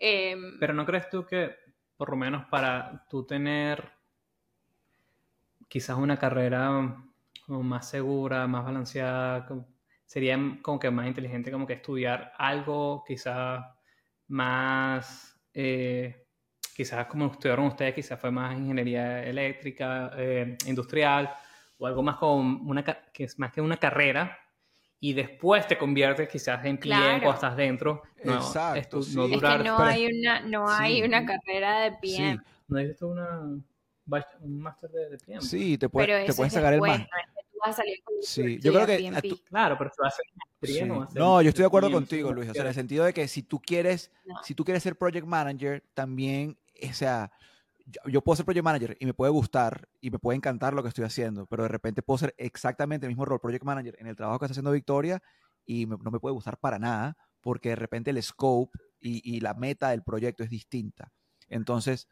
[0.00, 1.54] Em, Pero ¿no crees tú que,
[1.96, 3.92] por lo menos para tú tener
[5.68, 6.96] quizás una carrera
[7.46, 9.46] como más segura, más balanceada,
[10.06, 13.64] sería como que más inteligente como que estudiar algo quizás
[14.28, 16.26] más, eh,
[16.74, 21.30] quizás como estudiaron ustedes, quizás fue más ingeniería eléctrica, eh, industrial,
[21.78, 24.38] o algo más como una, que es más que una carrera,
[25.02, 27.12] y después te conviertes quizás en PM Claro.
[27.22, 28.02] cuando estás dentro.
[28.22, 29.16] No, Exacto, sí.
[29.16, 31.02] no Es que es que durar no hay una, no hay sí.
[31.02, 32.38] una carrera de Sí, PM.
[32.68, 35.40] ¿No hay una, un máster de, de PM?
[35.40, 37.08] sí, te, puede- pero te puedes es sacar el después, más.
[37.10, 39.90] no es que tú vas a salir con el Sí, yo creo que Claro, pero
[39.90, 40.88] si vas a hacer maestría, Sí.
[40.88, 42.50] no vas a hacer No, yo estoy de acuerdo PM, contigo, Luis.
[42.50, 44.34] O sea, en el sentido de que si tú quieres, No.
[44.42, 47.32] si tú quieres ser project manager, también, o sea,
[47.90, 50.82] yo, yo puedo ser project manager y me puede gustar y me puede encantar lo
[50.82, 54.06] que estoy haciendo, pero de repente puedo ser exactamente el mismo rol project manager en
[54.06, 55.20] el trabajo que está haciendo Victoria
[55.66, 59.40] y me- no me puede gustar para nada porque de repente el scope y, y
[59.40, 61.12] la meta del proyecto es distinta.
[61.48, 62.06] Entonces,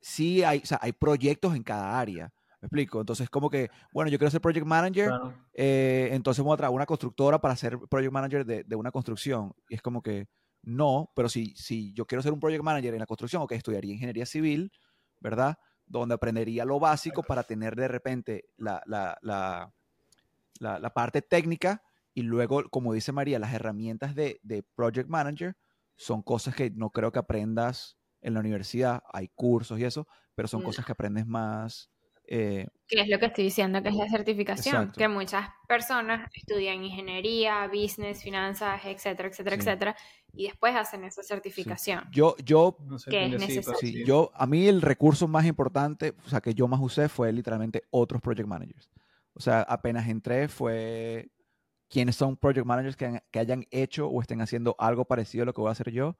[0.00, 2.32] sí hay, o sea, hay proyectos en cada área.
[2.60, 3.00] ¿Me explico?
[3.00, 5.34] Entonces, como que, bueno, yo quiero ser project manager, Claro.
[5.52, 9.52] eh, entonces voy a traer una constructora para ser project manager de, de una construcción.
[9.68, 10.28] Y es como que
[10.62, 13.92] no, pero si, si yo quiero ser un project manager en la construcción, ok, estudiaría
[13.92, 14.72] ingeniería civil,
[15.24, 15.58] ¿verdad?
[15.86, 19.72] Donde aprendería lo básico para tener de repente la, la, la,
[20.60, 21.82] la- la parte técnica
[22.14, 25.56] y luego, como dice María, las herramientas de, de project manager
[25.96, 29.02] son cosas que no creo que aprendas en la universidad.
[29.12, 30.06] Hay cursos y eso,
[30.36, 30.66] pero son No.
[30.66, 31.90] cosas que aprendes más.
[32.26, 34.98] eh, Que es lo que estoy diciendo, que es la certificación, Exacto.
[34.98, 39.62] que muchas personas estudian ingeniería, business, finanzas, etcétera, etcétera, Sí.
[39.62, 39.96] etcétera,
[40.36, 42.04] y después hacen esa certificación.
[42.12, 43.78] yo, yo No sé, que es sí, necesario.
[43.80, 44.04] Sí, sí.
[44.04, 47.84] yo, a mí el recurso más importante, o sea, que yo más usé fue literalmente
[47.90, 48.90] otros project managers.
[49.34, 51.30] O sea, apenas entré fue
[51.88, 55.46] quiénes son project managers que, han- que hayan hecho o estén haciendo algo parecido a
[55.46, 56.16] lo que voy a hacer yo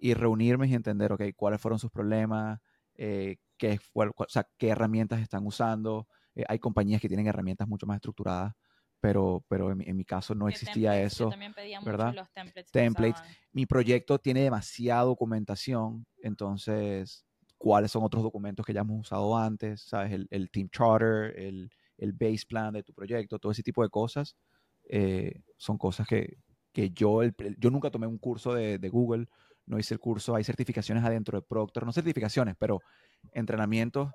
[0.00, 2.60] y reunirme y entender, ok, cuáles fueron sus problemas,
[2.96, 6.08] eh, qué, fue, o sea, qué herramientas están usando.
[6.34, 8.54] Eh, hay compañías que tienen herramientas mucho más estructuradas,
[9.04, 11.18] pero, pero en, mi- en mi caso no ¿Qué existía templates?
[11.18, 11.30] Yo eso.
[11.30, 12.14] también pedía mucho ¿verdad?
[12.14, 12.72] los templates.
[12.72, 13.22] Templates.
[13.52, 17.26] Mi proyecto tiene demasiada documentación, entonces,
[17.58, 19.82] ¿cuáles son otros documentos que ya hemos usado antes?
[19.82, 20.10] ¿Sabes?
[20.12, 23.90] El, el Team Charter, el, el base plan de tu proyecto, todo ese tipo de
[23.90, 24.36] cosas,
[24.88, 26.38] eh, son cosas que,
[26.72, 29.26] que yo, el- yo nunca tomé un curso de, de Google,
[29.66, 32.80] no hice el curso, hay certificaciones adentro de Proctor, no certificaciones, pero
[33.32, 34.12] entrenamientos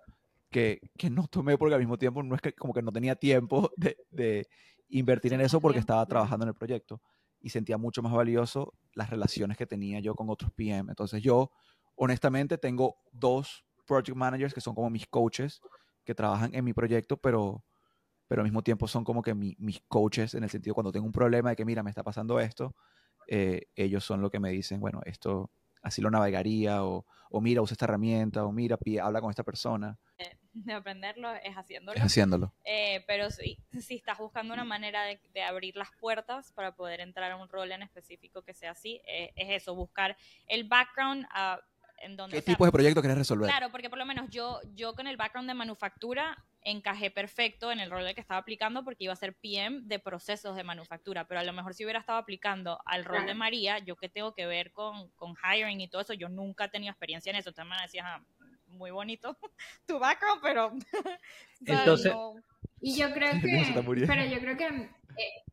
[0.49, 3.15] que, que no tomé porque al mismo tiempo no es que como que no tenía
[3.15, 4.47] tiempo de, de
[4.89, 7.01] invertir en eso porque estaba trabajando en el proyecto
[7.39, 10.91] y sentía mucho más valioso las relaciones que tenía yo con otros PM.
[10.91, 11.51] Entonces yo,
[11.95, 15.61] honestamente, tengo dos project managers que son como mis coaches
[16.03, 17.63] que trabajan en mi proyecto, pero,
[18.27, 21.05] pero al mismo tiempo son como que mi- mis coaches en el sentido cuando tengo
[21.05, 22.75] un problema de que, mira, me está pasando esto,
[23.27, 27.61] eh, ellos son lo que me dicen, bueno, esto así lo navegaría, o, o mira,
[27.61, 29.97] usa esta herramienta, o mira, pi- habla con esta persona,
[30.65, 31.97] De aprenderlo es haciéndolo.
[31.97, 32.53] es haciéndolo.
[32.65, 36.99] Eh, pero si, si estás buscando una manera de, de abrir las puertas para poder
[36.99, 41.25] entrar a un rol en específico que sea así, eh, es eso, buscar el background
[41.31, 41.59] ah,
[42.01, 42.33] en donde...
[42.33, 43.49] ¿Qué o sea, tipos de proyectos quieres resolver?
[43.49, 47.79] Claro, porque por lo menos yo, yo con el background de manufactura encajé perfecto en
[47.79, 51.39] el rol que estaba aplicando porque iba a ser PM de procesos de manufactura, pero
[51.39, 53.33] a lo mejor si hubiera estado aplicando al rol de.
[53.33, 56.69] María, yo que tengo que ver con, con hiring y todo eso, yo nunca he
[56.69, 57.49] tenido experiencia en eso.
[57.49, 58.21] Entonces me decías, ah,
[58.71, 59.37] muy bonito
[59.87, 60.71] tu background, pero...
[61.65, 62.35] Entonces- no-
[62.81, 63.73] Y yo creo que,
[64.07, 65.43] pero yo creo que eh,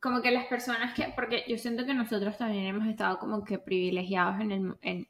[0.00, 3.58] como que las personas que, porque yo siento que nosotros también hemos estado como que
[3.58, 5.08] privilegiados en el, en,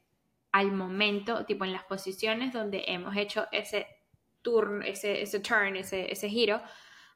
[0.52, 3.86] al momento, tipo en las posiciones donde hemos hecho ese
[4.42, 6.60] turn, ese, ese turn, ese, ese giro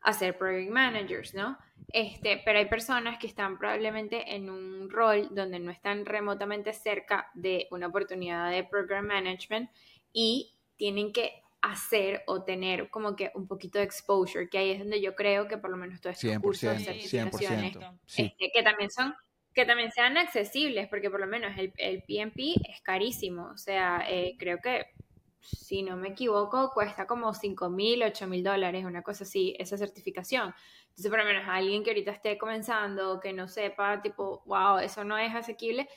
[0.00, 1.58] a ser project managers, ¿no?
[1.92, 7.30] Este, pero hay personas que están probablemente en un rol donde no están remotamente cerca
[7.34, 9.70] de una oportunidad de program management
[10.12, 14.78] y tienen que hacer o tener como que un poquito de exposure, que ahí es
[14.78, 17.98] donde yo creo que por lo menos todos estos cursos de 100%, certificaciones 100%.
[18.06, 18.22] Sí.
[18.22, 19.14] este, que también son
[19.54, 24.04] que también sean accesibles, porque por lo menos el, el PMP es carísimo, o sea,
[24.08, 24.86] eh, creo que
[25.40, 29.76] si no me equivoco, cuesta como 5 mil, 8 mil dólares, una cosa así, esa
[29.78, 30.54] certificación.
[30.88, 35.04] Entonces, por lo menos alguien que ahorita esté comenzando, que no sepa, tipo, wow, eso
[35.04, 35.88] no es asequible,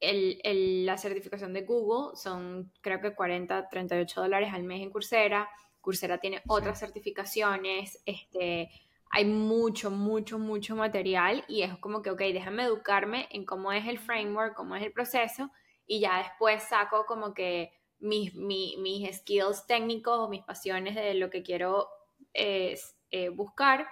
[0.00, 4.90] el, el- la certificación de Google son creo que 40, 38 dólares al mes en
[4.90, 5.48] Coursera.
[5.80, 8.70] Coursera tiene otras certificaciones, este,
[9.10, 13.86] hay mucho, mucho, mucho material y es como que, ok, déjame educarme en cómo es
[13.86, 15.50] el framework, cómo es el proceso
[15.86, 21.14] y ya después saco como que mis, mi- mis skills técnicos o mis pasiones de
[21.14, 21.88] lo que quiero
[22.34, 22.78] eh,
[23.10, 23.86] eh, buscar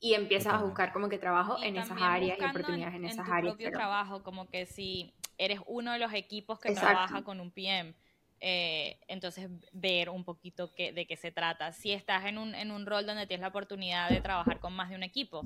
[0.00, 3.26] y empiezas a buscar como que trabajo Y en esas áreas y oportunidades en, esas
[3.26, 3.52] tu áreas.
[3.54, 6.90] propio pero- trabajo, como que si eres uno de los equipos que Exacto.
[6.90, 7.94] trabaja con un PM,
[8.40, 11.72] eh, entonces ver un poquito qué- de qué se trata.
[11.72, 14.90] Si estás en un, en un rol donde tienes la oportunidad de trabajar con más
[14.90, 15.44] de un equipo,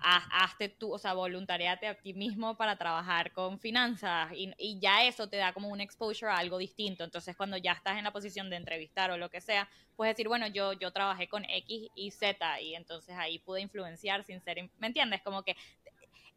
[0.00, 4.78] haz- hazte tú, o sea, voluntariate a ti mismo para trabajar con finanzas y, y
[4.80, 7.04] ya eso te da como un exposure a algo distinto.
[7.04, 10.28] Entonces, cuando ya estás en la posición de entrevistar o lo que sea, puedes decir,
[10.28, 14.58] bueno, yo, yo trabajé con X y Z y entonces ahí pude influenciar sin ser,
[14.58, 15.22] in- ¿me entiendes?
[15.22, 15.56] Como que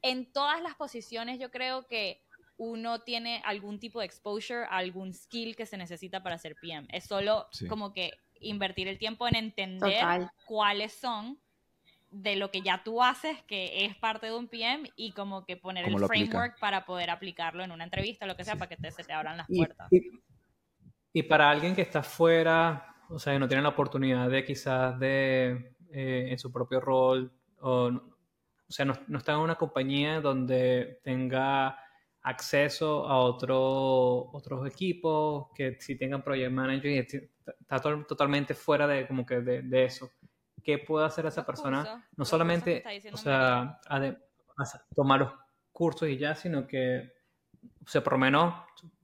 [0.01, 2.21] en todas las posiciones yo creo que
[2.64, 6.88] uno tiene algún tipo de exposure, algún skill que se necesita para ser PM.
[6.91, 7.66] Es solo Sí.
[7.68, 10.30] como que invertir el tiempo en entender Total.
[10.45, 11.39] cuáles son
[12.12, 15.57] de lo que ya tú haces, que es parte de un PM, y como que
[15.57, 16.26] poner ¿Cómo el aplica?
[16.30, 18.59] framework para poder aplicarlo en una entrevista o lo que sea, Sí.
[18.59, 19.88] para que te- se te abran las Y, puertas.
[19.91, 20.12] y-
[21.14, 24.99] y para alguien que está fuera, o sea, que no tiene la oportunidad de quizás
[24.99, 30.22] de, eh, en su propio rol, o, o sea, no, no está en una compañía
[30.22, 31.76] donde tenga
[32.24, 38.86] acceso a otro, otros equipos, que si tengan project manager, y está to- totalmente fuera
[38.88, 40.11] de, como que de, de eso.
[40.63, 41.80] ¿Qué puede hacer esa Los persona?
[41.80, 44.17] cursos, no solamente, o sea, ade-
[44.57, 45.34] o sea, tomar los
[45.72, 47.11] cursos y ya, sino que,
[47.84, 48.53] o sea, por lo menos,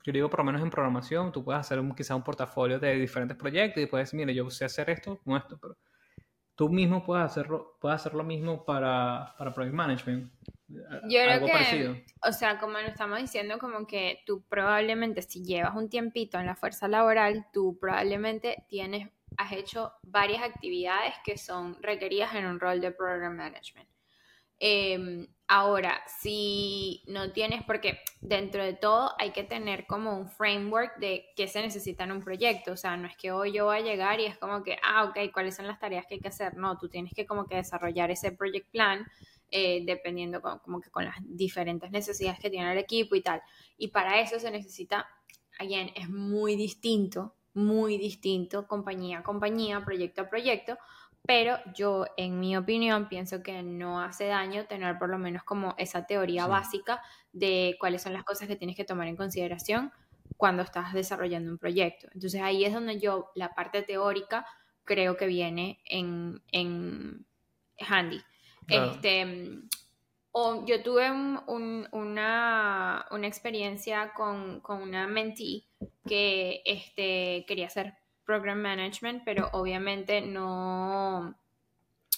[0.03, 2.93] yo digo por lo menos en programación, tú puedes hacer un, quizá un portafolio de
[2.95, 5.75] diferentes proyectos y puedes decir, mire, yo sé hacer esto con esto, pero
[6.57, 10.31] tú mismo puedes hacerlo, puedes hacer lo mismo para, para project management.
[10.67, 11.95] Yo creo Algo que, parecido.
[12.23, 16.47] o sea, como lo estamos diciendo, como que tú probablemente si llevas un tiempito en
[16.47, 22.59] la fuerza laboral, tú probablemente tienes, has hecho varias actividades que son requeridas en un
[22.59, 23.87] rol de program management.
[24.59, 30.97] Eh, ahora, si no tienes, porque dentro de todo hay que tener como un framework
[30.99, 33.77] de qué se necesita en un proyecto, o sea, no es que hoy yo voy
[33.77, 36.27] a llegar y es como que, ah, ok, ¿cuáles son las tareas que hay que
[36.27, 36.55] hacer?
[36.57, 39.07] No, tú tienes que como que desarrollar ese project plan
[39.49, 43.41] eh, dependiendo como que con las diferentes necesidades que tiene el equipo y tal.
[43.77, 45.07] Y para eso se necesita,
[45.59, 50.77] again, es muy distinto, muy distinto compañía a compañía, proyecto a proyecto,
[51.27, 55.75] pero yo, en mi opinión, pienso que no hace daño tener por lo menos como
[55.77, 57.01] esa teoría básica
[57.33, 59.91] de cuáles son las cosas que tienes que tomar en consideración
[60.37, 62.07] cuando estás desarrollando un proyecto.
[62.13, 64.45] Entonces ahí es donde yo, la parte teórica,
[64.85, 67.27] creo que viene en, en
[67.85, 68.21] handy.
[68.69, 69.59] Este,
[70.31, 75.65] o yo tuve una, una, experiencia con, con, una mentee
[76.07, 77.95] que este, quería hacer
[78.27, 81.35] program management, pero obviamente no,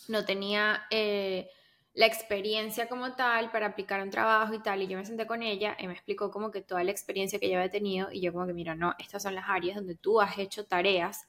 [0.07, 1.47] no tenía eh,
[1.93, 4.82] la experiencia como tal para aplicar un trabajo y tal.
[4.82, 7.45] Y yo me senté con ella y me explicó como que toda la experiencia que
[7.45, 10.20] ella había tenido y yo como que, mira, no, estas son las áreas donde tú
[10.20, 11.28] has hecho tareas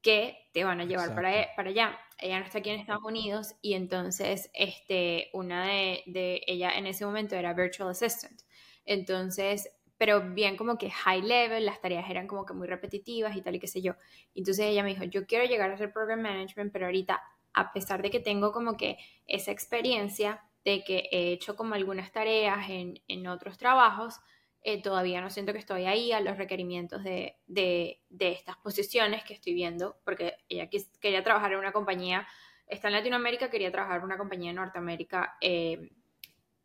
[0.00, 1.98] que te van a llevar para, para allá.
[2.18, 6.86] Ella no está aquí en Estados Unidos y entonces este, una de, de ella en
[6.86, 8.40] ese momento era virtual assistant.
[8.84, 9.68] Entonces
[10.02, 13.54] pero bien como que high level, las tareas eran como que muy repetitivas y tal
[13.54, 13.94] y qué sé yo.
[14.34, 17.22] Entonces ella me dijo, yo quiero llegar a hacer program management, pero ahorita,
[17.54, 18.96] a pesar de que tengo como que
[19.28, 24.18] esa experiencia de que he hecho como algunas tareas en, en otros trabajos,
[24.64, 29.22] eh, todavía no siento que estoy ahí a los requerimientos de, de, de, estas posiciones
[29.22, 30.68] que estoy viendo, porque ella
[31.00, 32.26] quería trabajar en una compañía,
[32.66, 35.92] está en Latinoamérica, quería trabajar en una compañía en Norteamérica eh,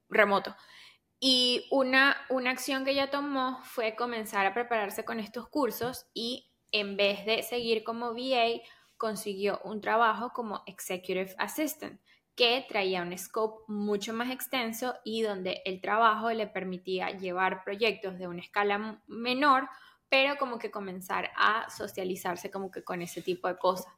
[0.09, 0.55] remoto.
[1.19, 6.51] Y una, una acción que ella tomó fue comenzar a prepararse con estos cursos y
[6.71, 8.61] en vez de seguir como VA,
[8.97, 11.99] consiguió un trabajo como Executive Assistant
[12.35, 18.19] que traía un scope mucho más extenso y donde el trabajo le permitía llevar proyectos
[18.19, 19.67] de una escala menor,
[20.07, 23.91] pero como que comenzar a socializarse como que con ese tipo de cosas.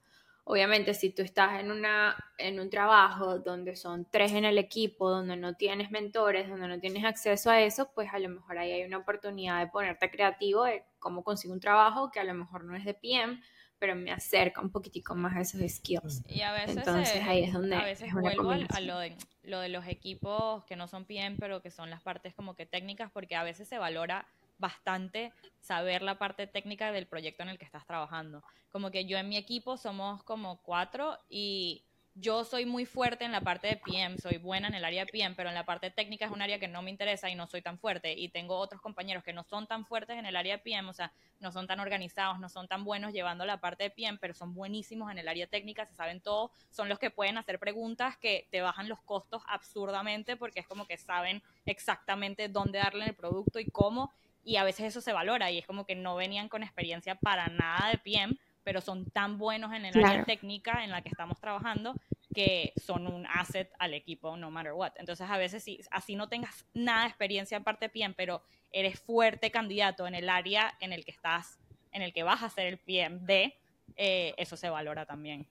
[0.51, 5.07] Obviamente, si tú estás en, una, en un trabajo donde son tres en el equipo,
[5.07, 8.71] donde no tienes mentores, donde no tienes acceso a eso, pues a lo mejor ahí
[8.71, 12.63] hay una oportunidad de ponerte creativo de cómo consigo un trabajo que a lo mejor
[12.63, 13.39] no es de PM,
[13.77, 16.23] pero me acerca un poquitico más a esos skills.
[16.27, 19.69] Y a veces, Entonces, ahí es donde a veces vuelvo a lo de, lo de
[19.69, 23.35] los equipos que no son PM, pero que son las partes como que técnicas, porque
[23.35, 24.27] a veces se valora
[24.59, 28.43] bastante saber la parte técnica del proyecto en el que estás trabajando.
[28.71, 31.85] Como que yo en mi equipo somos como cuatro y
[32.15, 35.11] yo soy muy fuerte en la parte de PM, soy buena en el área de
[35.11, 37.47] PM, pero en la parte técnica es un área que no me interesa y no
[37.47, 38.13] soy tan fuerte.
[38.13, 40.93] Y tengo otros compañeros que no son tan fuertes en el área de PM, o
[40.93, 44.33] sea, no son tan organizados, no son tan buenos llevando la parte de PM, pero
[44.33, 48.17] son buenísimos en el área técnica, se saben todo, son los que pueden hacer preguntas
[48.17, 53.15] que te bajan los costos absurdamente porque es como que saben exactamente dónde darle el
[53.15, 54.11] producto y cómo
[54.43, 57.47] y a veces eso se valora y es como que no venían con experiencia para
[57.47, 61.39] nada de PM, pero son tan buenos en el área técnica en la que estamos
[61.39, 61.95] trabajando
[62.33, 64.91] que son un asset al equipo no matter what.
[64.97, 68.43] Entonces a veces si así no tengas nada de experiencia en parte de PM, pero
[68.71, 71.59] eres fuerte candidato en el área en el que estás,
[71.91, 73.57] en el que vas a ser el PM de,
[73.95, 75.47] eh, eso se valora también.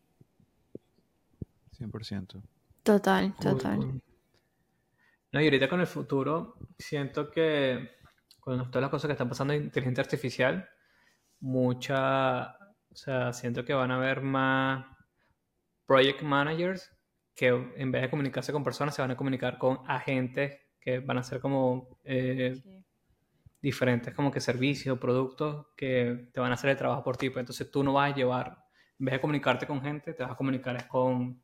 [1.78, 2.42] 100%.
[2.82, 4.00] Total, total.
[5.30, 7.97] No, y ahorita con el futuro siento que
[8.40, 10.68] con todas las cosas que están pasando en inteligencia artificial,
[11.40, 12.56] mucha,
[12.90, 14.86] o sea, siento que van a haber más
[15.86, 16.92] project managers
[17.34, 21.18] que en vez de comunicarse con personas se van a comunicar con agentes que van
[21.18, 22.60] a ser como eh,
[23.60, 27.30] diferentes, como que servicios o productos que te van a hacer el trabajo por ti.
[27.30, 28.58] Pues entonces tú no vas a llevar,
[28.98, 31.42] en vez de comunicarte con gente, te vas a comunicar con,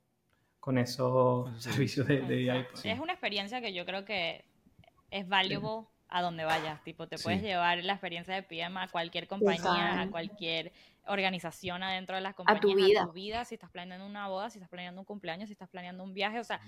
[0.58, 2.84] con esos servicios de, de pues.
[2.84, 4.44] Es una experiencia que yo creo que
[5.10, 6.80] es valuable a donde vayas.
[6.84, 10.72] Tipo, te puedes llevar la experiencia de PM a cualquier compañía, a cualquier
[11.08, 13.02] organización adentro de las compañías, a tu vida.
[13.02, 15.68] A tu vida, si estás planeando una boda, si estás planeando un cumpleaños, si estás
[15.68, 16.60] planeando un viaje, o sea,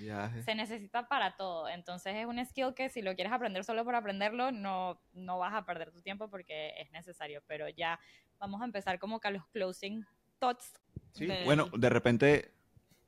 [0.44, 1.68] se necesita para todo.
[1.68, 5.54] Entonces es un skill que si lo quieres aprender solo por aprenderlo, no, no vas
[5.54, 7.40] a perder tu tiempo porque es necesario.
[7.46, 8.00] Pero ya
[8.40, 10.04] vamos a empezar como que a los closing
[10.40, 10.72] thoughts.
[11.12, 12.52] Sí, bueno, de repente,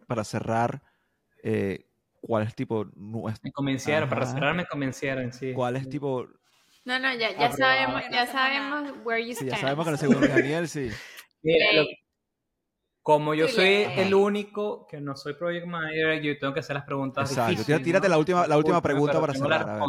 [0.07, 0.83] para cerrar,
[1.43, 1.88] eh,
[2.21, 5.53] cuál es tipo Me convencieron, para cerrar me convencieron, sí.
[5.53, 6.27] ¿Cuál es tipo
[6.85, 9.51] No, no, ya, ya sabemos, ya sabemos where you stand.
[9.51, 10.91] ya sabemos que el segundo Daniel, sí.
[13.09, 16.85] como yo soy el único que no soy project manager, yo tengo que hacer las
[16.85, 17.83] preguntas Exacto.
[17.83, 19.81] Tírate la última, la última pregunta para cerrar.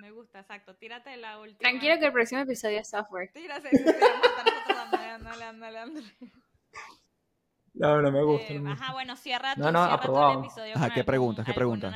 [0.00, 0.74] Me gusta, exacto.
[0.74, 1.58] Tírate la última.
[1.58, 3.30] Tranquilo que el próximo episodio es software.
[3.32, 3.70] Tírate.
[7.80, 8.52] No, no me gusta.
[8.52, 10.32] Eh, ajá, bueno, cierra tú, no, no, cierra aprobado.
[10.32, 10.76] el episodio.
[10.76, 11.46] Ajá, ¿qué preguntas?
[11.46, 11.94] ¿Qué preguntas?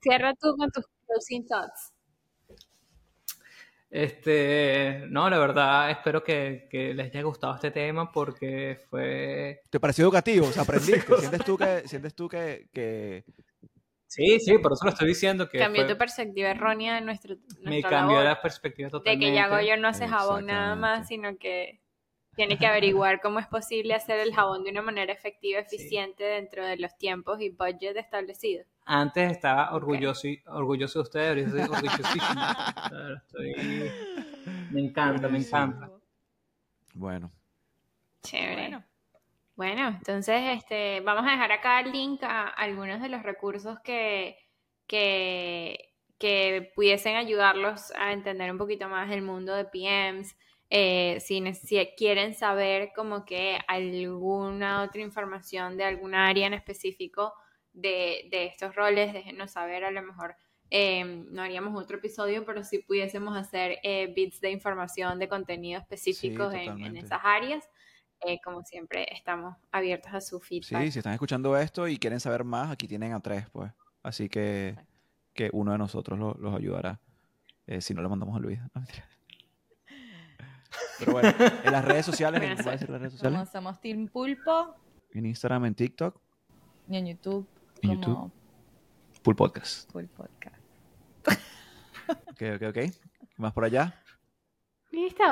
[0.00, 1.94] Cierra tú con tus closing thoughts.
[3.90, 9.62] Este, no, la verdad, espero que, que, les haya gustado este tema porque fue...
[9.70, 10.46] ¿Te pareció educativo?
[10.46, 11.16] O sea, aprendiste.
[11.18, 13.24] ¿Sientes tú que, sientes tú que, que,
[14.08, 17.36] Sí, sí, por eso lo estoy diciendo que Cambió fue- tu perspectiva errónea de nuestro,
[17.62, 19.26] me cambió labor, la perspectiva de totalmente.
[19.26, 21.80] que Yagoyo no hace jabón nada más, sino que
[22.38, 25.74] tiene que averiguar cómo es posible hacer el jabón de una manera efectiva, Sí.
[25.76, 28.66] eficiente dentro de los tiempos y budget establecidos.
[28.86, 32.24] Antes estaba orgulloso, y- orgulloso de ustedes, ahorita estoy orgullosísimo.
[32.88, 33.90] Claro, estoy-
[34.70, 35.90] Me encanta, me encanta.
[36.94, 37.30] Bueno,
[38.22, 38.54] Chévere.
[38.62, 38.84] Bueno,
[39.56, 44.38] Bueno, entonces este, vamos a dejar acá el link a algunos de los recursos que,
[44.86, 50.36] que, que pudiesen ayudarlos a entender un poquito más el mundo de PMs.
[50.70, 57.32] Eh, si, si quieren saber como que alguna otra información de alguna área en específico
[57.72, 60.36] de, de estos roles, déjenos saber, a lo mejor
[60.70, 65.80] eh, no haríamos otro episodio, pero si pudiésemos hacer eh, bits de información, de contenido
[65.80, 67.00] específicos en- en, totalmente.
[67.06, 67.64] esas áreas.
[68.20, 70.82] Eh, como siempre, estamos abiertos a su feedback.
[70.82, 73.72] sí, si están escuchando esto y quieren saber más, aquí tienen a tres, pues.
[74.02, 74.76] Así que,
[75.34, 77.00] que uno de nosotros lo- los ayudará.
[77.66, 78.58] Eh, si no, le mandamos a Luis.
[78.74, 78.82] No.
[80.98, 81.28] Pero bueno,
[81.64, 83.38] en las redes sociales, ¿en, ¿cuáles son las redes sociales?
[83.38, 84.74] somos, somos Team Pulpo
[85.12, 86.20] En Instagram, en TikTok,
[86.88, 87.46] y en YouTube
[87.82, 88.32] En como
[89.22, 89.90] Podcast.
[89.92, 90.56] Pul Podcast.
[92.30, 92.74] Ok, ok, ok.
[92.74, 92.92] ¿Qué
[93.36, 94.02] más por allá?
[94.90, 95.24] Listo.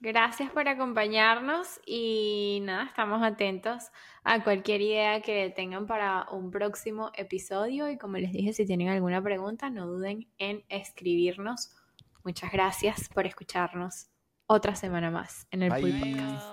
[0.00, 3.84] Gracias por acompañarnos y nada, estamos atentos
[4.24, 8.88] a cualquier idea que tengan para un próximo episodio y como les dije, si tienen
[8.88, 11.76] alguna pregunta, no duden en escribirnos.
[12.24, 14.11] Muchas gracias por escucharnos
[14.52, 15.82] otra semana más en el Bye.
[15.82, 16.46] Podcast.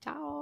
[0.00, 0.37] Chao.